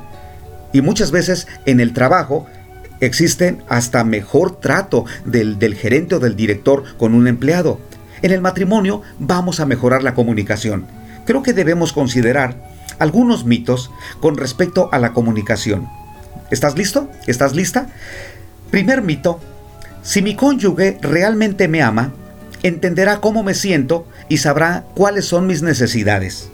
Y 0.74 0.82
muchas 0.82 1.12
veces 1.12 1.48
en 1.66 1.80
el 1.80 1.94
trabajo 1.94 2.46
existe 3.00 3.58
hasta 3.70 4.04
mejor 4.04 4.60
trato 4.60 5.06
del, 5.26 5.60
del 5.60 5.76
gerente 5.76 6.16
o 6.16 6.20
del 6.20 6.36
director 6.36 6.84
con 6.98 7.14
un 7.14 7.28
empleado. 7.28 7.80
En 8.22 8.32
el 8.32 8.42
matrimonio 8.42 9.02
vamos 9.20 9.60
a 9.60 9.66
mejorar 9.66 10.04
la 10.04 10.14
comunicación. 10.14 10.88
Creo 11.26 11.44
que 11.44 11.54
debemos 11.54 11.94
considerar 11.94 12.56
algunos 13.00 13.46
mitos 13.46 13.92
con 14.20 14.38
respecto 14.38 14.90
a 14.92 15.00
la 15.00 15.14
comunicación. 15.14 15.88
¿Estás 16.50 16.78
listo? 16.78 17.10
¿Estás 17.28 17.56
lista? 17.56 17.90
Primer 18.72 19.02
mito, 19.02 19.40
si 20.02 20.22
mi 20.22 20.36
cónyuge 20.36 20.98
realmente 21.02 21.68
me 21.68 21.82
ama, 21.82 22.14
entenderá 22.64 23.20
cómo 23.20 23.44
me 23.44 23.54
siento 23.54 24.08
y 24.30 24.38
sabrá 24.38 24.86
cuáles 24.96 25.26
son 25.26 25.48
mis 25.48 25.62
necesidades. 25.62 26.50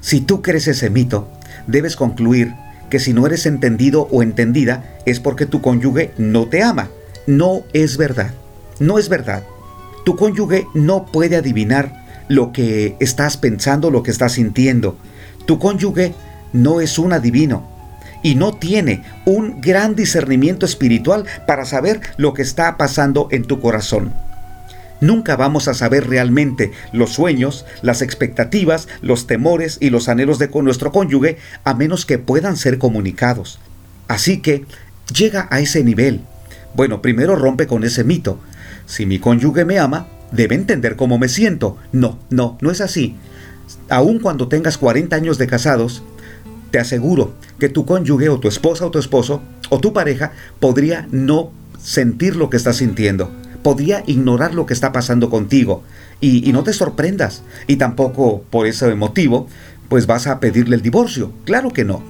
Si 0.00 0.20
tú 0.20 0.42
crees 0.42 0.68
ese 0.68 0.90
mito, 0.90 1.28
debes 1.66 1.96
concluir 1.96 2.52
que 2.94 3.00
si 3.00 3.12
no 3.12 3.26
eres 3.26 3.44
entendido 3.44 4.06
o 4.12 4.22
entendida 4.22 4.84
es 5.04 5.18
porque 5.18 5.46
tu 5.46 5.60
cónyuge 5.60 6.12
no 6.16 6.46
te 6.46 6.62
ama. 6.62 6.90
No 7.26 7.64
es 7.72 7.96
verdad. 7.96 8.30
No 8.78 9.00
es 9.00 9.08
verdad. 9.08 9.42
Tu 10.04 10.14
cónyuge 10.14 10.68
no 10.74 11.06
puede 11.06 11.34
adivinar 11.34 12.04
lo 12.28 12.52
que 12.52 12.94
estás 13.00 13.36
pensando, 13.36 13.90
lo 13.90 14.04
que 14.04 14.12
estás 14.12 14.34
sintiendo. 14.34 14.96
Tu 15.44 15.58
cónyuge 15.58 16.14
no 16.52 16.80
es 16.80 16.96
un 16.96 17.12
adivino 17.12 17.66
y 18.22 18.36
no 18.36 18.54
tiene 18.54 19.02
un 19.24 19.60
gran 19.60 19.96
discernimiento 19.96 20.64
espiritual 20.64 21.24
para 21.48 21.64
saber 21.64 22.00
lo 22.16 22.32
que 22.32 22.42
está 22.42 22.76
pasando 22.76 23.26
en 23.32 23.42
tu 23.42 23.58
corazón. 23.58 24.12
Nunca 25.04 25.36
vamos 25.36 25.68
a 25.68 25.74
saber 25.74 26.08
realmente 26.08 26.72
los 26.94 27.12
sueños, 27.12 27.66
las 27.82 28.00
expectativas, 28.00 28.88
los 29.02 29.26
temores 29.26 29.76
y 29.78 29.90
los 29.90 30.08
anhelos 30.08 30.38
de 30.38 30.48
nuestro 30.62 30.92
cónyuge 30.92 31.36
a 31.62 31.74
menos 31.74 32.06
que 32.06 32.16
puedan 32.16 32.56
ser 32.56 32.78
comunicados. 32.78 33.58
Así 34.08 34.40
que 34.40 34.64
llega 35.14 35.46
a 35.50 35.60
ese 35.60 35.84
nivel. 35.84 36.22
Bueno, 36.74 37.02
primero 37.02 37.36
rompe 37.36 37.66
con 37.66 37.84
ese 37.84 38.02
mito. 38.02 38.38
Si 38.86 39.04
mi 39.04 39.18
cónyuge 39.18 39.66
me 39.66 39.78
ama, 39.78 40.06
debe 40.32 40.54
entender 40.54 40.96
cómo 40.96 41.18
me 41.18 41.28
siento. 41.28 41.76
No, 41.92 42.18
no, 42.30 42.56
no 42.62 42.70
es 42.70 42.80
así. 42.80 43.14
Aun 43.90 44.20
cuando 44.20 44.48
tengas 44.48 44.78
40 44.78 45.14
años 45.14 45.36
de 45.36 45.46
casados, 45.46 46.02
te 46.70 46.78
aseguro 46.78 47.34
que 47.58 47.68
tu 47.68 47.84
cónyuge 47.84 48.30
o 48.30 48.40
tu 48.40 48.48
esposa 48.48 48.86
o 48.86 48.90
tu 48.90 48.98
esposo 48.98 49.42
o 49.68 49.80
tu 49.80 49.92
pareja 49.92 50.32
podría 50.60 51.06
no 51.10 51.52
sentir 51.78 52.36
lo 52.36 52.48
que 52.48 52.56
estás 52.56 52.76
sintiendo, 52.76 53.30
podría 53.64 54.04
ignorar 54.06 54.54
lo 54.54 54.66
que 54.66 54.74
está 54.74 54.92
pasando 54.92 55.30
contigo 55.30 55.82
y, 56.20 56.52
no 56.52 56.62
te 56.62 56.72
sorprendas 56.72 57.42
y 57.66 57.76
tampoco 57.76 58.42
por 58.50 58.66
ese 58.66 58.94
motivo 58.94 59.48
pues 59.88 60.06
vas 60.06 60.28
a 60.28 60.38
pedirle 60.38 60.76
el 60.76 60.82
divorcio, 60.82 61.32
claro 61.44 61.70
que 61.70 61.84
no. 61.84 62.02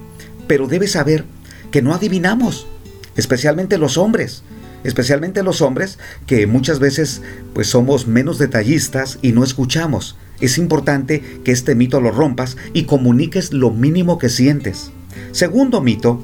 pero 0.47 0.67
debes 0.67 0.91
saber 0.91 1.25
que 1.71 1.81
no 1.81 1.93
adivinamos, 1.93 2.67
especialmente 3.15 3.79
los 3.79 3.97
hombres 3.97 4.43
especialmente 4.83 5.41
los 5.41 5.61
hombres 5.61 5.97
que 6.27 6.45
muchas 6.45 6.77
veces 6.77 7.23
pues 7.53 7.67
somos 7.67 8.05
menos 8.05 8.37
detallistas 8.37 9.17
y 9.23 9.31
no 9.31 9.43
escuchamos. 9.43 10.15
Es 10.39 10.59
importante 10.59 11.23
que 11.43 11.51
este 11.51 11.73
mito 11.73 11.99
lo 12.01 12.11
rompas 12.11 12.55
y 12.71 12.83
comuniques 12.83 13.51
lo 13.51 13.71
mínimo 13.71 14.19
que 14.19 14.29
sientes. 14.29 14.91
Segundo 15.31 15.81
mito, 15.81 16.23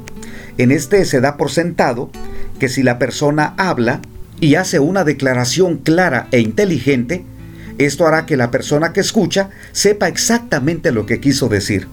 en 0.59 0.71
este 0.71 1.05
se 1.05 1.21
da 1.21 1.37
por 1.37 1.49
sentado 1.49 2.11
que 2.59 2.69
si 2.69 2.83
la 2.83 2.99
persona 2.99 3.55
habla 3.57 4.01
y 4.41 4.55
hace 4.55 4.79
una 4.79 5.05
declaración 5.05 5.77
clara 5.77 6.27
e 6.31 6.39
inteligente, 6.39 7.23
esto 7.77 8.07
hará 8.07 8.25
que 8.25 8.35
la 8.35 8.51
persona 8.51 8.91
que 8.91 8.99
escucha 8.99 9.51
sepa 9.71 10.07
exactamente 10.07 10.91
lo 10.91 11.05
que 11.05 11.21
quiso 11.21 11.47
decir. 11.47 11.87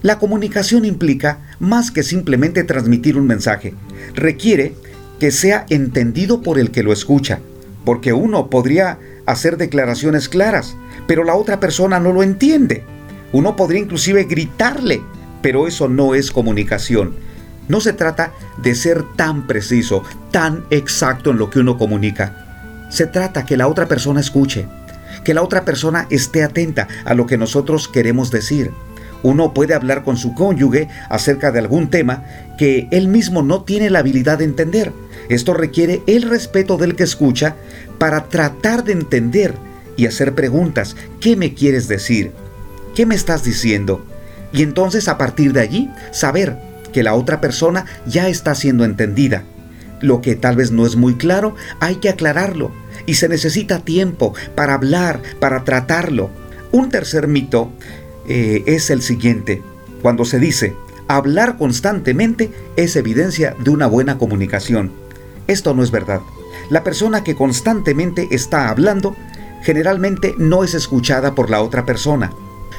La 0.00 0.18
comunicación 0.18 0.86
implica 0.86 1.40
más 1.58 1.90
que 1.90 2.02
simplemente 2.02 2.64
transmitir 2.64 3.18
un 3.18 3.26
mensaje. 3.26 3.74
Requiere 4.14 4.74
que 5.18 5.32
sea 5.32 5.66
entendido 5.68 6.40
por 6.40 6.58
el 6.58 6.70
que 6.70 6.84
lo 6.84 6.92
escucha, 6.92 7.40
porque 7.84 8.12
uno 8.12 8.48
podría 8.48 8.98
hacer 9.26 9.56
declaraciones 9.56 10.28
claras, 10.28 10.76
pero 11.06 11.24
la 11.24 11.34
otra 11.34 11.60
persona 11.60 11.98
no 11.98 12.12
lo 12.12 12.22
entiende. 12.22 12.84
Uno 13.32 13.56
podría 13.56 13.80
inclusive 13.80 14.24
gritarle, 14.24 15.02
pero 15.42 15.66
eso 15.66 15.88
no 15.88 16.14
es 16.14 16.30
comunicación. 16.30 17.14
No 17.70 17.80
se 17.80 17.92
trata 17.92 18.32
de 18.56 18.74
ser 18.74 19.04
tan 19.14 19.46
preciso, 19.46 20.02
tan 20.32 20.64
exacto 20.70 21.30
en 21.30 21.38
lo 21.38 21.50
que 21.50 21.60
uno 21.60 21.78
comunica. 21.78 22.34
Se 22.90 23.06
trata 23.06 23.46
que 23.46 23.56
la 23.56 23.68
otra 23.68 23.86
persona 23.86 24.18
escuche, 24.18 24.66
que 25.22 25.34
la 25.34 25.44
otra 25.44 25.64
persona 25.64 26.08
esté 26.10 26.42
atenta 26.42 26.88
a 27.04 27.14
lo 27.14 27.26
que 27.26 27.38
nosotros 27.38 27.86
queremos 27.86 28.32
decir. 28.32 28.72
Uno 29.22 29.54
puede 29.54 29.74
hablar 29.74 30.02
con 30.02 30.16
su 30.16 30.34
cónyuge 30.34 30.88
acerca 31.08 31.52
de 31.52 31.60
algún 31.60 31.90
tema 31.90 32.24
que 32.58 32.88
él 32.90 33.06
mismo 33.06 33.40
no 33.40 33.62
tiene 33.62 33.88
la 33.88 34.00
habilidad 34.00 34.38
de 34.38 34.46
entender. 34.46 34.92
Esto 35.28 35.54
requiere 35.54 36.02
el 36.08 36.22
respeto 36.22 36.76
del 36.76 36.96
que 36.96 37.04
escucha 37.04 37.54
para 37.98 38.24
tratar 38.24 38.82
de 38.82 38.94
entender 38.94 39.54
y 39.96 40.06
hacer 40.06 40.34
preguntas. 40.34 40.96
¿Qué 41.20 41.36
me 41.36 41.54
quieres 41.54 41.86
decir? 41.86 42.32
¿Qué 42.96 43.06
me 43.06 43.14
estás 43.14 43.44
diciendo? 43.44 44.04
Y 44.52 44.64
entonces 44.64 45.06
a 45.06 45.18
partir 45.18 45.52
de 45.52 45.60
allí 45.60 45.88
saber 46.10 46.69
que 46.92 47.02
la 47.02 47.14
otra 47.14 47.40
persona 47.40 47.86
ya 48.06 48.28
está 48.28 48.54
siendo 48.54 48.84
entendida. 48.84 49.44
Lo 50.00 50.20
que 50.20 50.34
tal 50.34 50.56
vez 50.56 50.70
no 50.70 50.86
es 50.86 50.96
muy 50.96 51.16
claro, 51.16 51.54
hay 51.80 51.96
que 51.96 52.08
aclararlo. 52.08 52.72
Y 53.06 53.14
se 53.14 53.28
necesita 53.28 53.80
tiempo 53.80 54.34
para 54.54 54.74
hablar, 54.74 55.20
para 55.38 55.64
tratarlo. 55.64 56.30
Un 56.72 56.90
tercer 56.90 57.28
mito 57.28 57.72
eh, 58.28 58.62
es 58.66 58.90
el 58.90 59.02
siguiente. 59.02 59.62
Cuando 60.02 60.24
se 60.24 60.38
dice, 60.38 60.74
hablar 61.08 61.56
constantemente 61.58 62.50
es 62.76 62.96
evidencia 62.96 63.54
de 63.58 63.70
una 63.70 63.86
buena 63.86 64.18
comunicación. 64.18 64.92
Esto 65.46 65.74
no 65.74 65.82
es 65.82 65.90
verdad. 65.90 66.20
La 66.70 66.84
persona 66.84 67.24
que 67.24 67.34
constantemente 67.34 68.28
está 68.30 68.68
hablando 68.68 69.16
generalmente 69.62 70.34
no 70.38 70.64
es 70.64 70.74
escuchada 70.74 71.34
por 71.34 71.50
la 71.50 71.62
otra 71.62 71.84
persona. 71.84 72.32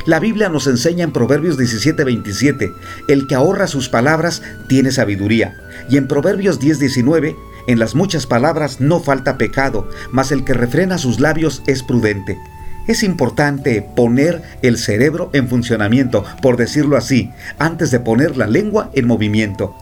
La 0.05 0.19
Biblia 0.19 0.49
nos 0.49 0.65
enseña 0.65 1.03
en 1.03 1.11
Proverbios 1.11 1.57
17:27, 1.57 2.73
el 3.07 3.27
que 3.27 3.35
ahorra 3.35 3.67
sus 3.67 3.87
palabras 3.87 4.41
tiene 4.67 4.91
sabiduría. 4.91 5.55
Y 5.89 5.97
en 5.97 6.07
Proverbios 6.07 6.59
10:19, 6.59 7.35
en 7.67 7.77
las 7.77 7.93
muchas 7.93 8.25
palabras 8.25 8.81
no 8.81 8.99
falta 8.99 9.37
pecado, 9.37 9.87
mas 10.11 10.31
el 10.31 10.43
que 10.43 10.53
refrena 10.53 10.97
sus 10.97 11.19
labios 11.19 11.61
es 11.67 11.83
prudente. 11.83 12.39
Es 12.87 13.03
importante 13.03 13.87
poner 13.95 14.41
el 14.63 14.79
cerebro 14.79 15.29
en 15.33 15.47
funcionamiento, 15.47 16.25
por 16.41 16.57
decirlo 16.57 16.97
así, 16.97 17.29
antes 17.59 17.91
de 17.91 17.99
poner 17.99 18.37
la 18.37 18.47
lengua 18.47 18.89
en 18.93 19.05
movimiento. 19.05 19.75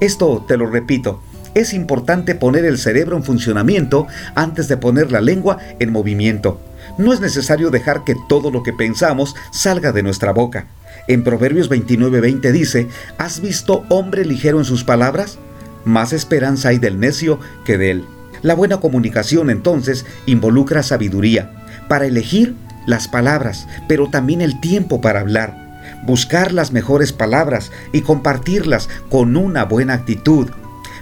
Esto 0.00 0.42
te 0.48 0.56
lo 0.56 0.66
repito, 0.66 1.20
es 1.56 1.72
importante 1.72 2.34
poner 2.34 2.64
el 2.64 2.78
cerebro 2.78 3.16
en 3.16 3.24
funcionamiento 3.24 4.06
antes 4.34 4.68
de 4.68 4.76
poner 4.76 5.10
la 5.10 5.22
lengua 5.22 5.58
en 5.78 5.90
movimiento. 5.90 6.60
No 6.98 7.12
es 7.12 7.20
necesario 7.20 7.70
dejar 7.70 8.04
que 8.04 8.16
todo 8.28 8.50
lo 8.50 8.62
que 8.62 8.72
pensamos 8.72 9.36
salga 9.50 9.92
de 9.92 10.02
nuestra 10.02 10.32
boca. 10.32 10.66
En 11.08 11.24
Proverbios 11.24 11.70
29:20 11.70 12.52
dice, 12.52 12.88
¿has 13.18 13.40
visto 13.40 13.84
hombre 13.90 14.24
ligero 14.24 14.58
en 14.58 14.64
sus 14.64 14.82
palabras? 14.82 15.38
Más 15.84 16.12
esperanza 16.12 16.70
hay 16.70 16.78
del 16.78 16.98
necio 16.98 17.38
que 17.64 17.78
de 17.78 17.90
él. 17.90 18.04
La 18.42 18.54
buena 18.54 18.80
comunicación 18.80 19.50
entonces 19.50 20.06
involucra 20.26 20.82
sabiduría 20.82 21.52
para 21.88 22.06
elegir 22.06 22.54
las 22.86 23.08
palabras, 23.08 23.66
pero 23.88 24.08
también 24.08 24.40
el 24.40 24.60
tiempo 24.60 25.00
para 25.00 25.20
hablar. 25.20 25.66
Buscar 26.04 26.52
las 26.52 26.72
mejores 26.72 27.12
palabras 27.12 27.70
y 27.92 28.00
compartirlas 28.00 28.88
con 29.10 29.36
una 29.36 29.64
buena 29.64 29.94
actitud. 29.94 30.48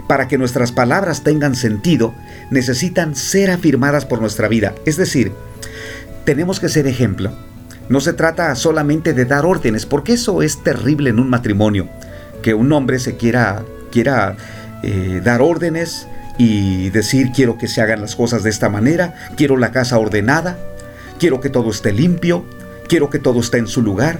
Para 0.07 0.27
que 0.27 0.37
nuestras 0.37 0.71
palabras 0.71 1.23
tengan 1.23 1.55
sentido, 1.55 2.13
necesitan 2.51 3.15
ser 3.15 3.49
afirmadas 3.49 4.05
por 4.05 4.21
nuestra 4.21 4.47
vida. 4.47 4.75
Es 4.85 4.97
decir, 4.97 5.31
tenemos 6.25 6.59
que 6.59 6.69
ser 6.69 6.87
ejemplo. 6.87 7.31
No 7.87 8.01
se 8.01 8.13
trata 8.13 8.53
solamente 8.55 9.13
de 9.13 9.25
dar 9.25 9.45
órdenes, 9.45 9.85
porque 9.85 10.13
eso 10.13 10.41
es 10.41 10.63
terrible 10.63 11.11
en 11.11 11.19
un 11.19 11.29
matrimonio. 11.29 11.87
Que 12.41 12.53
un 12.53 12.71
hombre 12.73 12.99
se 12.99 13.15
quiera, 13.15 13.63
quiera 13.91 14.35
eh, 14.83 15.21
dar 15.23 15.41
órdenes 15.41 16.07
y 16.37 16.89
decir 16.89 17.31
quiero 17.33 17.57
que 17.57 17.67
se 17.67 17.81
hagan 17.81 18.01
las 18.01 18.15
cosas 18.15 18.43
de 18.43 18.49
esta 18.49 18.69
manera, 18.69 19.15
quiero 19.37 19.55
la 19.55 19.71
casa 19.71 19.97
ordenada, 19.97 20.57
quiero 21.19 21.39
que 21.39 21.49
todo 21.49 21.69
esté 21.69 21.93
limpio, 21.93 22.43
quiero 22.89 23.09
que 23.09 23.19
todo 23.19 23.39
esté 23.39 23.59
en 23.59 23.67
su 23.67 23.81
lugar. 23.81 24.19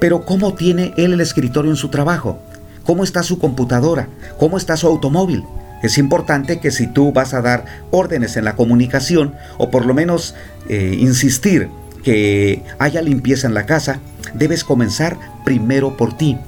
Pero 0.00 0.24
¿cómo 0.24 0.54
tiene 0.54 0.92
él 0.96 1.12
el 1.12 1.20
escritorio 1.20 1.70
en 1.70 1.76
su 1.76 1.88
trabajo? 1.88 2.40
¿Cómo 2.84 3.04
está 3.04 3.22
su 3.22 3.38
computadora? 3.38 4.08
¿Cómo 4.38 4.56
está 4.56 4.76
su 4.76 4.86
automóvil? 4.86 5.44
Es 5.82 5.98
importante 5.98 6.58
que 6.58 6.70
si 6.70 6.86
tú 6.86 7.12
vas 7.12 7.34
a 7.34 7.42
dar 7.42 7.64
órdenes 7.90 8.36
en 8.36 8.44
la 8.44 8.56
comunicación 8.56 9.34
o 9.58 9.70
por 9.70 9.86
lo 9.86 9.94
menos 9.94 10.34
eh, 10.68 10.96
insistir 10.98 11.68
que 12.02 12.62
haya 12.78 13.02
limpieza 13.02 13.46
en 13.46 13.54
la 13.54 13.66
casa, 13.66 14.00
debes 14.34 14.64
comenzar 14.64 15.16
primero 15.44 15.96
por 15.96 16.16
ti. 16.16 16.38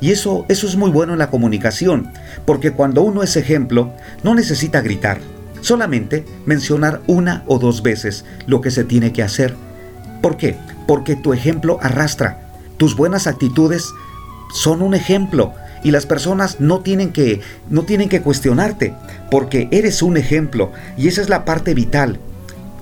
Y 0.00 0.10
eso, 0.10 0.44
eso 0.48 0.66
es 0.66 0.76
muy 0.76 0.90
bueno 0.90 1.14
en 1.14 1.18
la 1.18 1.30
comunicación, 1.30 2.10
porque 2.44 2.72
cuando 2.72 3.02
uno 3.02 3.22
es 3.22 3.36
ejemplo, 3.36 3.92
no 4.22 4.34
necesita 4.34 4.82
gritar, 4.82 5.18
solamente 5.62 6.24
mencionar 6.44 7.00
una 7.06 7.42
o 7.46 7.58
dos 7.58 7.82
veces 7.82 8.24
lo 8.46 8.60
que 8.60 8.70
se 8.70 8.84
tiene 8.84 9.12
que 9.12 9.22
hacer. 9.22 9.54
¿Por 10.20 10.36
qué? 10.36 10.56
Porque 10.86 11.16
tu 11.16 11.32
ejemplo 11.32 11.78
arrastra. 11.80 12.42
Tus 12.76 12.94
buenas 12.94 13.26
actitudes 13.26 13.90
son 14.54 14.82
un 14.82 14.94
ejemplo 14.94 15.54
y 15.86 15.92
las 15.92 16.04
personas 16.04 16.58
no 16.58 16.80
tienen 16.80 17.12
que 17.12 17.40
no 17.70 17.84
tienen 17.84 18.08
que 18.08 18.20
cuestionarte 18.20 18.92
porque 19.30 19.68
eres 19.70 20.02
un 20.02 20.16
ejemplo 20.16 20.72
y 20.96 21.06
esa 21.06 21.22
es 21.22 21.28
la 21.28 21.44
parte 21.44 21.74
vital. 21.74 22.18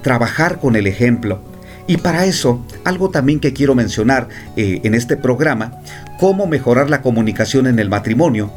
Trabajar 0.00 0.58
con 0.58 0.74
el 0.74 0.86
ejemplo. 0.86 1.42
Y 1.86 1.98
para 1.98 2.24
eso, 2.24 2.64
algo 2.82 3.10
también 3.10 3.40
que 3.40 3.52
quiero 3.52 3.74
mencionar 3.74 4.30
eh, 4.56 4.80
en 4.84 4.94
este 4.94 5.18
programa, 5.18 5.82
cómo 6.18 6.46
mejorar 6.46 6.88
la 6.88 7.02
comunicación 7.02 7.66
en 7.66 7.78
el 7.78 7.90
matrimonio, 7.90 8.50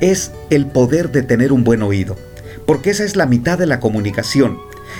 es 0.00 0.32
el 0.50 0.66
poder 0.66 1.12
de 1.12 1.22
tener 1.22 1.52
un 1.52 1.62
buen 1.62 1.82
oído 1.82 2.16
porque 2.66 2.90
esa 2.90 3.04
es 3.04 3.14
la 3.14 3.26
mitad 3.26 3.56
de 3.56 3.66
la 3.66 3.78
comunicación. 3.78 4.58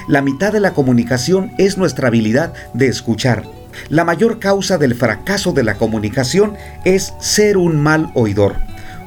La 0.09 0.23
mitad 0.23 0.53
de 0.53 0.61
la 0.61 0.75
comunicación 0.75 1.53
es 1.59 1.77
nuestra 1.77 2.09
habilidad 2.09 2.53
de 2.73 2.87
escuchar. 2.87 3.45
La 3.89 4.05
mayor 4.05 4.39
causa 4.39 4.79
del 4.79 4.95
fracaso 4.95 5.53
de 5.53 5.65
la 5.65 5.75
comunicación 5.75 6.55
es 6.85 7.15
ser 7.19 7.57
un 7.57 7.81
mal 7.81 8.11
oidor. 8.15 8.57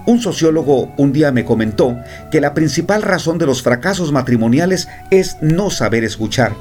Un 0.07 0.21
sociólogo 0.21 0.93
un 0.97 1.13
día 1.13 1.31
me 1.31 1.45
comentó 1.45 1.97
que 2.31 2.39
la 2.39 2.53
principal 2.53 3.01
razón 3.01 3.39
de 3.39 3.47
los 3.47 3.63
fracasos 3.63 4.11
matrimoniales 4.11 4.87
es 5.09 5.37
no 5.41 5.71
saber 5.71 6.03
escuchar. 6.03 6.53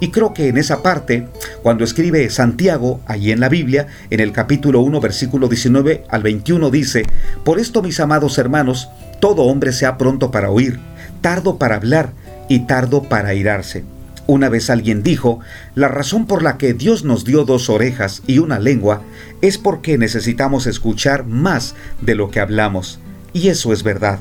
Y 0.00 0.08
creo 0.10 0.32
que 0.32 0.48
en 0.48 0.56
esa 0.56 0.82
parte, 0.82 1.28
cuando 1.62 1.84
escribe 1.84 2.30
Santiago, 2.30 3.00
allí 3.06 3.32
en 3.32 3.40
la 3.40 3.48
Biblia, 3.48 3.88
en 4.10 4.20
el 4.20 4.32
capítulo 4.32 4.80
1, 4.80 5.00
versículo 5.00 5.48
19 5.48 6.04
al 6.08 6.22
21, 6.22 6.70
dice, 6.70 7.04
Por 7.44 7.58
esto, 7.58 7.82
mis 7.82 8.00
amados 8.00 8.38
hermanos, 8.38 8.88
todo 9.20 9.42
hombre 9.42 9.72
sea 9.72 9.98
pronto 9.98 10.30
para 10.30 10.50
oír, 10.50 10.78
tardo 11.20 11.58
para 11.58 11.76
hablar 11.76 12.12
y 12.48 12.60
tardo 12.60 13.02
para 13.02 13.34
irarse. 13.34 13.84
Una 14.30 14.50
vez 14.50 14.68
alguien 14.68 15.02
dijo, 15.02 15.40
la 15.74 15.88
razón 15.88 16.26
por 16.26 16.42
la 16.42 16.58
que 16.58 16.74
Dios 16.74 17.02
nos 17.02 17.24
dio 17.24 17.46
dos 17.46 17.70
orejas 17.70 18.22
y 18.26 18.40
una 18.40 18.58
lengua 18.58 19.00
es 19.40 19.56
porque 19.56 19.96
necesitamos 19.96 20.66
escuchar 20.66 21.24
más 21.24 21.74
de 22.02 22.14
lo 22.14 22.30
que 22.30 22.38
hablamos. 22.38 23.00
Y 23.32 23.48
eso 23.48 23.72
es 23.72 23.82
verdad. 23.82 24.18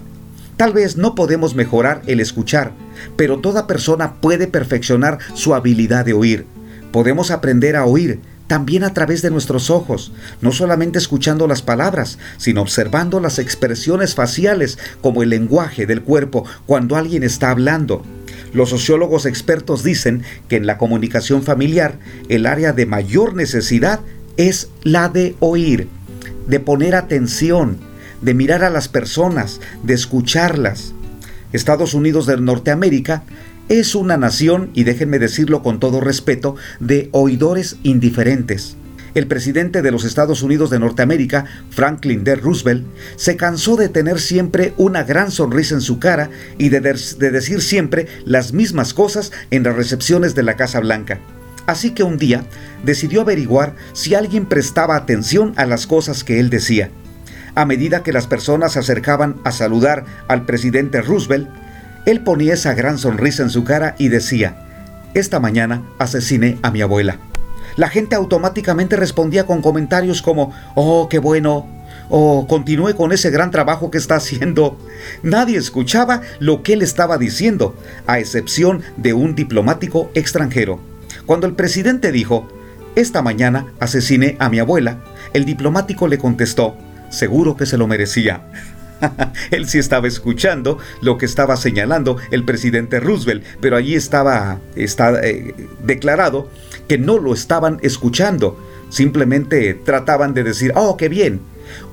Tal 0.55 0.71
vez 0.71 0.95
no 0.95 1.13
podemos 1.13 1.55
mejorar 1.55 2.03
el 2.07 2.21
escuchar, 2.21 2.71
pero 3.17 3.39
toda 3.39 3.67
persona 3.67 4.13
puede 4.21 4.47
perfeccionar 4.47 5.17
su 5.33 5.53
habilidad 5.53 6.05
de 6.05 6.13
oír. 6.13 6.45
Podemos 6.93 7.29
aprender 7.29 7.75
a 7.75 7.83
oír, 7.83 8.21
también 8.47 8.85
a 8.85 8.93
través 8.93 9.21
de 9.21 9.29
nuestros 9.29 9.69
ojos, 9.69 10.13
no 10.39 10.53
solamente 10.53 10.99
escuchando 10.99 11.47
las 11.47 11.61
palabras, 11.61 12.17
sino 12.37 12.61
observando 12.61 13.19
las 13.19 13.39
expresiones 13.39 14.15
faciales 14.15 14.79
como 15.01 15.21
el 15.21 15.31
lenguaje 15.31 15.85
del 15.85 16.01
cuerpo 16.01 16.45
cuando 16.65 16.95
alguien 16.95 17.23
está 17.23 17.51
hablando. 17.51 18.03
Los 18.57 18.71
sociólogos 18.71 19.27
expertos 19.27 19.83
dicen 19.83 20.23
que 20.49 20.55
en 20.55 20.65
la 20.65 20.79
comunicación 20.79 21.43
familiar 21.43 21.99
el 22.27 22.47
área 22.47 22.73
de 22.73 22.87
mayor 22.87 23.35
necesidad 23.35 23.99
es 24.35 24.69
la 24.81 25.09
de 25.09 25.35
oír, 25.39 25.87
de 26.47 26.59
poner 26.59 26.95
atención, 26.95 27.77
de 28.23 28.33
mirar 28.33 28.63
a 28.63 28.71
las 28.71 28.87
personas, 28.87 29.61
de 29.83 29.93
escucharlas. 29.93 30.95
Estados 31.53 31.93
Unidos 31.93 32.25
de 32.25 32.35
Norteamérica 32.37 33.21
es 33.69 33.93
una 33.93 34.17
nación, 34.17 34.71
y 34.73 34.85
déjenme 34.85 35.19
decirlo 35.19 35.61
con 35.61 35.79
todo 35.79 36.01
respeto, 36.01 36.55
de 36.79 37.09
oidores 37.11 37.75
indiferentes. 37.83 38.75
El 39.17 39.25
presidente 39.25 39.81
de 39.81 39.89
los 39.89 40.03
Estados 40.03 40.43
Unidos 40.43 40.69
de 40.69 40.77
Norteamérica, 40.77 41.45
Franklin 41.71 42.23
D. 42.23 42.35
Roosevelt, 42.35 42.85
se 43.15 43.35
cansó 43.35 43.75
de 43.75 43.89
tener 43.89 44.19
siempre 44.19 44.75
una 44.77 45.03
gran 45.05 45.31
sonrisa 45.31 45.73
en 45.73 45.81
su 45.81 45.97
cara 45.97 46.29
y 46.59 46.69
de, 46.69 46.81
de 46.81 47.31
decir 47.31 47.63
siempre 47.63 48.05
las 48.25 48.53
mismas 48.53 48.93
cosas 48.93 49.31
en 49.49 49.63
las 49.63 49.75
recepciones 49.75 50.35
de 50.35 50.43
la 50.43 50.55
Casa 50.55 50.79
Blanca. 50.81 51.17
Así 51.65 51.95
que 51.95 52.03
un 52.03 52.19
día 52.19 52.43
decidió 52.83 53.21
averiguar 53.21 53.73
si 53.93 54.13
alguien 54.13 54.45
prestaba 54.45 54.95
atención 54.95 55.51
a 55.55 55.65
las 55.65 55.87
cosas 55.87 56.23
que 56.23 56.39
él 56.39 56.51
decía. 56.51 56.91
A 57.55 57.65
medida 57.65 58.03
que 58.03 58.13
las 58.13 58.27
personas 58.27 58.73
se 58.73 58.79
acercaban 58.79 59.37
a 59.43 59.51
saludar 59.51 60.05
al 60.27 60.45
presidente 60.45 61.01
Roosevelt, 61.01 61.49
él 62.05 62.21
ponía 62.21 62.53
esa 62.53 62.75
gran 62.75 62.99
sonrisa 62.99 63.41
en 63.41 63.49
su 63.49 63.63
cara 63.63 63.95
y 63.97 64.09
decía, 64.09 64.59
esta 65.15 65.39
mañana 65.39 65.81
asesiné 65.97 66.59
a 66.61 66.69
mi 66.69 66.81
abuela. 66.83 67.17
La 67.77 67.89
gente 67.89 68.15
automáticamente 68.15 68.95
respondía 68.95 69.45
con 69.45 69.61
comentarios 69.61 70.21
como, 70.21 70.51
oh, 70.73 71.07
qué 71.09 71.19
bueno, 71.19 71.67
o 72.09 72.39
oh, 72.39 72.47
continúe 72.47 72.95
con 72.95 73.11
ese 73.11 73.29
gran 73.29 73.51
trabajo 73.51 73.91
que 73.91 73.99
está 73.99 74.15
haciendo. 74.15 74.77
Nadie 75.21 75.57
escuchaba 75.57 76.21
lo 76.39 76.63
que 76.63 76.73
él 76.73 76.81
estaba 76.81 77.17
diciendo, 77.17 77.75
a 78.07 78.19
excepción 78.19 78.81
de 78.97 79.13
un 79.13 79.35
diplomático 79.35 80.09
extranjero. 80.15 80.79
Cuando 81.27 81.45
el 81.45 81.53
presidente 81.53 82.11
dijo, 82.11 82.47
esta 82.95 83.21
mañana 83.21 83.67
asesiné 83.79 84.37
a 84.39 84.49
mi 84.49 84.57
abuela, 84.57 84.97
el 85.33 85.45
diplomático 85.45 86.07
le 86.07 86.17
contestó, 86.17 86.75
seguro 87.09 87.57
que 87.57 87.67
se 87.67 87.77
lo 87.77 87.85
merecía. 87.85 88.41
Él 89.51 89.67
sí 89.67 89.77
estaba 89.77 90.07
escuchando 90.07 90.77
lo 91.01 91.17
que 91.17 91.25
estaba 91.25 91.57
señalando 91.57 92.17
el 92.31 92.43
presidente 92.43 92.99
Roosevelt, 92.99 93.43
pero 93.61 93.75
allí 93.75 93.95
estaba, 93.95 94.59
eh, 94.75 95.53
declarado 95.83 96.49
que 96.87 96.97
no 96.97 97.17
lo 97.17 97.33
estaban 97.33 97.79
escuchando. 97.81 98.59
Simplemente 98.89 99.73
trataban 99.73 100.33
de 100.33 100.43
decir, 100.43 100.71
oh, 100.75 100.97
qué 100.97 101.09
bien. 101.09 101.41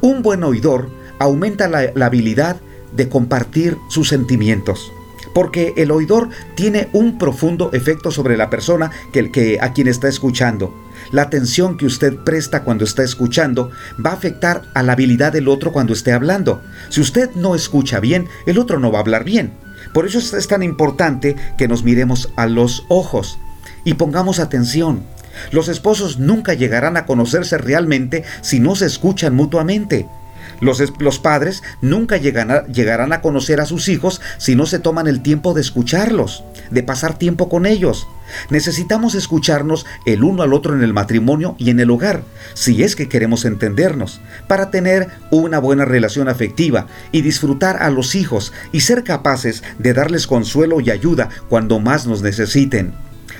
Un 0.01 0.23
buen 0.23 0.45
oidor 0.45 0.89
aumenta 1.19 1.69
la 1.69 2.07
habilidad 2.07 2.57
de 2.93 3.09
compartir 3.09 3.77
sus 3.89 4.09
sentimientos 4.09 4.94
porque 5.35 5.75
el 5.77 5.91
oidor 5.91 6.31
tiene 6.55 6.89
un 6.93 7.19
profundo 7.19 7.71
efecto 7.73 8.11
sobre 8.11 8.37
la 8.37 8.49
persona 8.49 8.91
que, 9.13 9.59
a 9.61 9.73
quien 9.73 9.89
está 9.89 10.09
escuchando. 10.09 10.75
La 11.13 11.23
atención 11.23 11.77
que 11.77 11.87
usted 11.87 12.17
presta 12.17 12.63
cuando 12.63 12.85
está 12.85 13.03
escuchando 13.03 13.71
va 14.05 14.11
a 14.11 14.15
afectar 14.15 14.63
a 14.73 14.83
la 14.83 14.93
habilidad 14.93 15.33
del 15.33 15.49
otro 15.49 15.73
cuando 15.73 15.93
esté 15.93 16.13
hablando. 16.13 16.63
Si 16.89 17.01
usted 17.01 17.31
no 17.35 17.55
escucha 17.55 18.01
bien, 18.01 18.29
el 18.47 18.59
otro 18.59 18.79
no 18.79 18.91
va 18.91 18.99
a 18.99 19.03
hablar 19.03 19.25
bien. 19.25 19.53
Por 19.93 20.07
eso 20.07 20.19
es 20.19 20.49
tan 20.49 20.63
importante 20.63 21.37
que 21.59 21.69
nos 21.69 21.85
miremos 21.85 22.33
a 22.37 22.47
los 22.47 22.87
ojos 22.89 23.39
y 23.85 23.95
pongamos 23.95 24.39
atención. 24.39 25.03
Los 25.51 25.69
esposos 25.69 26.19
nunca 26.19 26.55
llegarán 26.55 26.97
a 26.97 27.07
conocerse 27.07 27.59
realmente 27.59 28.25
si 28.41 28.61
no 28.61 28.77
se 28.77 28.87
escuchan 28.87 29.35
mutuamente. 29.35 30.07
Los, 30.61 31.19
padres 31.19 31.63
nunca 31.81 32.17
llegarán 32.17 33.13
a 33.13 33.21
conocer 33.21 33.61
a 33.61 33.67
sus 33.67 33.89
hijos 33.89 34.21
si 34.39 34.55
no 34.55 34.67
se 34.67 34.79
toman 34.79 35.07
el 35.07 35.23
tiempo 35.23 35.55
de 35.55 35.61
escucharlos, 35.61 36.45
de 36.71 36.83
pasar 36.83 37.19
tiempo 37.19 37.49
con 37.49 37.67
ellos. 37.67 38.07
Necesitamos 38.51 39.15
escucharnos 39.15 39.87
el 40.07 40.25
uno 40.25 40.43
al 40.43 40.53
otro 40.53 40.75
en 40.75 40.83
el 40.83 40.93
matrimonio 40.93 41.57
y 41.59 41.71
en 41.71 41.81
el 41.81 41.91
hogar, 41.91 42.23
si 42.55 42.83
es 42.83 42.97
que 42.97 43.09
queremos 43.09 43.45
entendernos, 43.45 44.21
para 44.49 44.71
tener 44.71 45.09
una 45.31 45.59
buena 45.59 45.85
relación 45.85 46.29
afectiva 46.29 46.87
y 47.13 47.23
disfrutar 47.23 47.83
a 47.83 47.91
los 47.91 48.15
hijos 48.15 48.53
y 48.73 48.81
ser 48.81 49.05
capaces 49.05 49.63
de 49.79 49.93
darles 49.93 50.27
consuelo 50.27 50.81
y 50.81 50.91
ayuda 50.91 51.29
cuando 51.49 51.81
más 51.81 52.07
nos 52.07 52.23
necesiten. 52.23 52.95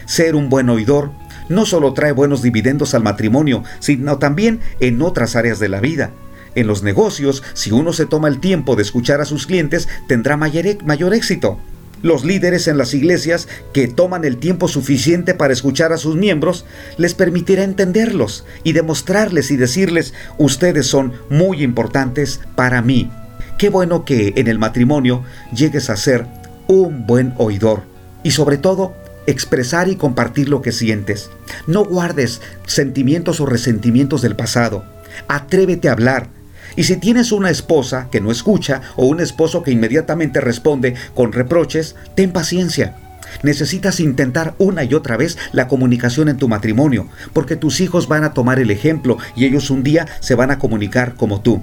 Ser 0.07 0.35
un 0.35 0.51
buen 0.51 0.69
oidor 0.69 1.11
no 1.49 1.67
solo 1.67 1.93
trae 1.93 2.13
buenos 2.13 2.43
dividendos 2.43 2.95
al 2.95 3.03
matrimonio, 3.03 3.65
sino 3.81 4.19
también 4.19 4.61
en 4.81 5.03
otras 5.03 5.37
áreas 5.37 5.59
de 5.59 5.69
la 5.69 5.81
vida. 5.81 6.11
En 6.55 6.67
los 6.67 6.83
negocios, 6.83 7.43
si 7.55 7.73
uno 7.73 7.93
se 7.93 8.07
toma 8.07 8.29
el 8.29 8.41
tiempo 8.41 8.77
de 8.77 8.83
escuchar 8.83 9.21
a 9.21 9.25
sus 9.25 9.47
clientes, 9.47 9.89
tendrá 10.07 10.37
mayor, 10.37 10.67
e, 10.67 10.79
mayor 10.85 11.15
éxito. 11.15 11.59
Los 12.03 12.25
líderes 12.25 12.69
en 12.69 12.77
las 12.77 12.93
iglesias 12.93 13.49
que 13.73 13.89
toman 13.89 14.25
el 14.25 14.37
tiempo 14.37 14.69
suficiente 14.69 15.33
para 15.33 15.55
escuchar 15.55 15.93
a 15.93 15.97
sus 15.97 16.17
miembros 16.17 16.67
les 16.99 17.15
permitirá 17.15 17.65
entenderlos 17.65 18.45
y 18.63 18.73
demostrarles 18.73 19.51
y 19.51 19.57
decirles, 19.57 20.13
ustedes 20.37 20.87
son 20.87 21.15
muy 21.31 21.63
importantes 21.63 22.41
para 22.57 22.83
mí. 22.83 23.11
Qué 23.57 23.71
bueno 23.71 24.05
que 24.05 24.35
en 24.37 24.49
el 24.49 24.59
matrimonio 24.59 25.25
llegues 25.55 25.89
a 25.89 25.97
ser 25.97 26.27
un 26.67 27.07
buen 27.07 27.33
oidor 27.39 27.83
y 28.23 28.33
sobre 28.33 28.59
todo 28.59 28.95
expresar 29.27 29.89
y 29.89 29.97
compartir 29.97 30.49
lo 30.49 30.61
que 30.61 30.73
sientes. 30.73 31.31
No 31.67 31.85
guardes 31.85 32.41
sentimientos 32.67 33.41
o 33.41 33.47
resentimientos 33.47 34.23
del 34.23 34.37
pasado. 34.37 34.85
Atrévete 35.29 35.89
a 35.89 35.93
hablar, 35.93 36.29
y 36.77 36.85
si 36.85 36.97
tienes 36.97 37.33
una 37.33 37.51
esposa 37.51 38.09
que 38.11 38.21
no 38.21 38.31
escucha 38.31 38.83
o 38.97 39.07
un 39.07 39.21
esposo 39.21 39.63
que 39.63 39.71
inmediatamente 39.71 40.41
responde 40.41 40.95
con 41.15 41.33
reproches, 41.33 41.97
ten 42.15 42.33
paciencia. 42.33 42.97
Necesitas 43.43 44.01
intentar 44.01 44.55
una 44.59 44.85
y 44.85 44.95
otra 44.95 45.17
vez 45.17 45.37
la 45.53 45.69
comunicación 45.69 46.29
en 46.29 46.37
tu 46.37 46.49
matrimonio, 46.49 47.09
porque 47.33 47.57
tus 47.57 47.81
hijos 47.81 48.09
van 48.09 48.25
a 48.25 48.33
tomar 48.33 48.59
el 48.59 48.71
ejemplo 48.71 49.19
y 49.37 49.45
ellos 49.45 49.71
un 49.71 49.83
día 49.83 50.07
se 50.21 50.35
van 50.35 50.51
a 50.51 50.59
comunicar 50.59 51.15
como 51.15 51.41
tú. 51.41 51.63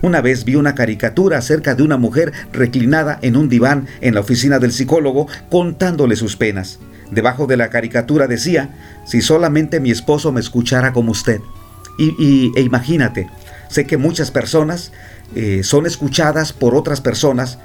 Una 0.00 0.20
vez 0.20 0.44
vi 0.44 0.54
una 0.54 0.76
caricatura 0.76 1.38
acerca 1.38 1.74
de 1.74 1.82
una 1.82 1.96
mujer 1.96 2.32
reclinada 2.52 3.18
en 3.20 3.36
un 3.36 3.48
diván 3.48 3.88
en 4.00 4.14
la 4.14 4.20
oficina 4.20 4.60
del 4.60 4.72
psicólogo 4.72 5.26
contándole 5.50 6.14
sus 6.14 6.36
penas. 6.36 6.78
Debajo 7.10 7.46
de 7.46 7.56
la 7.56 7.68
caricatura 7.68 8.28
decía, 8.28 8.76
si 9.04 9.22
solamente 9.22 9.80
mi 9.80 9.90
esposo 9.90 10.30
me 10.30 10.40
escuchara 10.40 10.92
como 10.92 11.10
usted. 11.10 11.40
Y, 11.98 12.52
e 12.54 12.60
imagínate, 12.60 13.28
Sé 13.68 13.86
que 13.86 13.96
muchas 13.96 14.30
personas 14.30 14.92
eh, 15.34 15.62
son 15.62 15.86
escuchadas 15.86 16.52
por 16.52 16.74
otras 16.74 17.00
personas, 17.00 17.58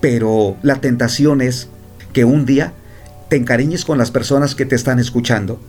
pero 0.00 0.56
la 0.62 0.76
tentación 0.76 1.40
es 1.40 1.68
que 2.12 2.24
un 2.24 2.46
día 2.46 2.72
te 3.28 3.36
encariñes 3.36 3.84
con 3.84 3.98
las 3.98 4.10
personas 4.10 4.54
que 4.54 4.66
te 4.66 4.74
están 4.74 4.98
escuchando. 4.98 5.60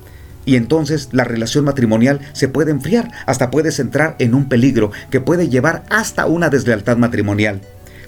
Y 0.46 0.56
entonces 0.56 1.10
la 1.12 1.26
relación 1.26 1.66
matrimonial 1.66 2.22
se 2.32 2.48
puede 2.48 2.72
enfriar, 2.72 3.12
hasta 3.26 3.52
puedes 3.52 3.80
entrar 3.80 4.16
en 4.20 4.34
un 4.34 4.48
peligro 4.48 4.92
que 5.10 5.20
puede 5.20 5.50
llevar 5.50 5.84
hasta 5.90 6.26
una 6.26 6.50
deslealtad 6.50 6.96
matrimonial. 6.96 7.62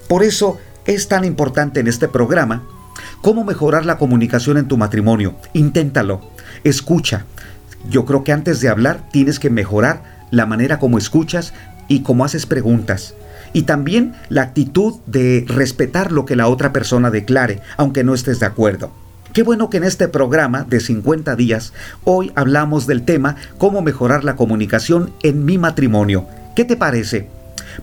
Por 0.08 0.24
eso 0.24 0.58
es 0.86 1.10
tan 1.10 1.26
importante 1.26 1.82
en 1.82 1.88
este 1.88 2.08
programa 2.08 2.63
cómo 3.22 3.43
mejorar 3.43 3.86
la 3.86 3.98
comunicación 3.98 4.58
en 4.58 4.67
tu 4.69 4.78
matrimonio. 4.78 5.36
Inténtalo, 5.54 6.22
escucha. 6.63 7.26
Yo 7.89 8.06
creo 8.06 8.24
que 8.24 8.32
antes 8.32 8.62
de 8.62 8.69
hablar 8.69 9.10
tienes 9.12 9.39
que 9.39 9.50
mejorar 9.50 10.19
la 10.32 10.46
manera 10.46 10.80
como 10.80 10.98
escuchas 10.98 11.54
y 11.88 12.02
cómo 12.02 12.26
haces 12.26 12.46
preguntas. 12.46 13.15
Y 13.54 13.63
también 13.63 14.13
la 14.30 14.44
actitud 14.44 14.96
de 15.08 15.46
respetar 15.48 16.12
lo 16.12 16.26
que 16.26 16.36
la 16.36 16.48
otra 16.48 16.72
persona 16.72 17.10
declare, 17.10 17.62
aunque 17.78 18.04
no 18.04 18.13
estés 18.13 18.39
de 18.39 18.46
acuerdo. 18.46 18.92
Qué 19.34 19.44
bueno 19.44 19.70
que 19.70 19.78
en 19.78 19.84
este 19.84 20.08
programa 20.08 20.63
de 20.63 20.80
50 20.80 21.36
días 21.36 21.74
hoy 22.04 22.32
hablamos 22.36 22.88
del 22.88 23.04
tema 23.04 23.36
cómo 23.58 23.82
mejorar 23.82 24.24
la 24.24 24.36
comunicación 24.36 25.12
en 25.22 25.46
mi 25.46 25.58
matrimonio. 25.58 26.26
¿Qué 26.56 26.65
te 26.65 26.76
parece? 26.76 27.28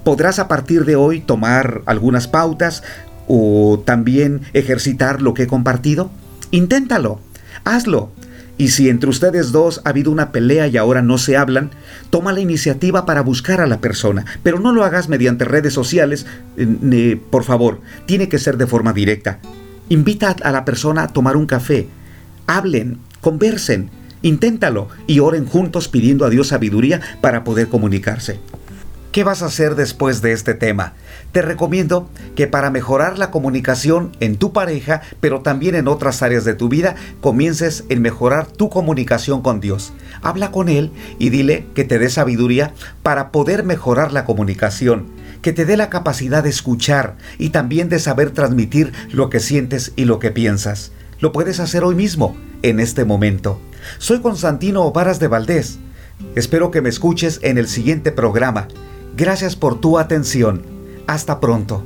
¿Podrás 0.03 0.39
a 0.39 0.49
partir 0.49 0.85
de 0.85 0.97
hoy 0.97 1.21
tomar 1.21 1.83
algunas 1.87 2.27
pautas 2.27 2.83
o 3.29 3.83
también 3.85 4.43
ejercitar 4.55 5.23
lo 5.23 5.35
que 5.35 5.45
he 5.45 5.47
compartido? 5.47 6.11
Inténtalo, 6.51 7.21
hazlo. 7.65 8.11
Y 8.59 8.69
si 8.69 8.89
entre 8.89 9.11
ustedes 9.11 9.53
dos 9.53 9.83
ha 9.85 9.91
habido 9.91 10.11
una 10.11 10.33
pelea 10.33 10.67
y 10.67 10.77
ahora 10.77 11.03
no 11.03 11.19
se 11.19 11.37
hablan, 11.37 11.71
toma 12.09 12.33
la 12.33 12.41
iniciativa 12.41 13.05
para 13.05 13.21
buscar 13.21 13.61
a 13.61 13.67
la 13.67 13.81
persona, 13.81 14.25
pero 14.43 14.59
no 14.59 14.73
lo 14.73 14.85
hagas 14.85 15.09
mediante 15.09 15.45
redes 15.45 15.75
sociales, 15.75 16.27
eh, 16.57 17.21
por 17.31 17.45
favor, 17.45 17.81
tiene 18.07 18.29
que 18.29 18.39
ser 18.39 18.57
de 18.57 18.67
forma 18.67 18.95
directa. 18.95 19.41
Invita 19.89 20.35
a 20.43 20.53
la 20.53 20.65
persona 20.65 21.03
a 21.03 21.09
tomar 21.09 21.37
un 21.37 21.47
café, 21.47 21.89
hablen, 22.47 22.99
conversen, 23.21 23.91
inténtalo 24.23 24.89
y 25.07 25.21
oren 25.21 25.45
juntos 25.45 25.89
pidiendo 25.89 26.25
a 26.25 26.31
Dios 26.31 26.49
sabiduría 26.49 27.01
para 27.21 27.45
poder 27.45 27.69
comunicarse. 27.69 28.41
¿Qué 29.17 29.25
vas 29.25 29.41
a 29.41 29.47
hacer 29.47 29.77
después 29.77 30.21
de 30.21 30.33
este 30.33 30.53
tema? 30.53 30.93
Te 31.33 31.41
recomiendo 31.41 32.11
que 32.35 32.47
para 32.47 32.69
mejorar 32.69 33.19
la 33.19 33.31
comunicación 33.31 34.15
en 34.21 34.37
tu 34.37 34.53
pareja, 34.53 35.01
pero 35.21 35.41
también 35.41 35.75
en 35.75 35.89
otras 35.89 36.21
áreas 36.23 36.45
de 36.45 36.53
tu 36.53 36.69
vida, 36.69 36.97
comiences 37.23 37.85
en 37.89 38.03
mejorar 38.03 38.47
tu 38.47 38.69
comunicación 38.69 39.41
con 39.41 39.59
Dios. 39.59 39.95
Habla 40.21 40.51
con 40.51 40.69
Él 40.69 40.93
y 41.19 41.31
dile 41.31 41.65
que 41.75 41.85
te 41.85 41.99
dé 41.99 42.11
sabiduría 42.11 42.75
para 43.03 43.33
poder 43.33 43.65
mejorar 43.65 44.13
la 44.13 44.27
comunicación, 44.27 45.07
que 45.41 45.55
te 45.55 45.65
dé 45.65 45.79
la 45.79 45.89
capacidad 45.89 46.43
de 46.43 46.51
escuchar 46.51 47.17
y 47.39 47.49
también 47.49 47.89
de 47.89 48.01
saber 48.01 48.33
transmitir 48.33 48.93
lo 49.11 49.31
que 49.31 49.41
sientes 49.41 49.95
y 49.97 50.05
lo 50.05 50.19
que 50.19 50.31
piensas. 50.31 50.93
Lo 51.21 51.33
puedes 51.33 51.59
hacer 51.59 51.85
hoy 51.85 51.95
mismo, 51.95 52.37
en 52.61 52.81
este 52.81 53.07
momento. 53.07 53.63
Soy 53.97 54.21
Constantino 54.21 54.93
Varas 54.93 55.21
de 55.21 55.29
Valdés. 55.29 55.79
Espero 56.35 56.71
que 56.71 56.83
me 56.83 56.91
escuches 56.91 57.41
en 57.43 57.57
el 57.57 57.67
siguiente 57.67 58.13
programa 58.13 58.69
Gracias 59.17 59.57
por 59.57 59.81
tu 59.81 59.99
atención. 59.99 60.63
Hasta 61.07 61.41
pronto. 61.41 61.83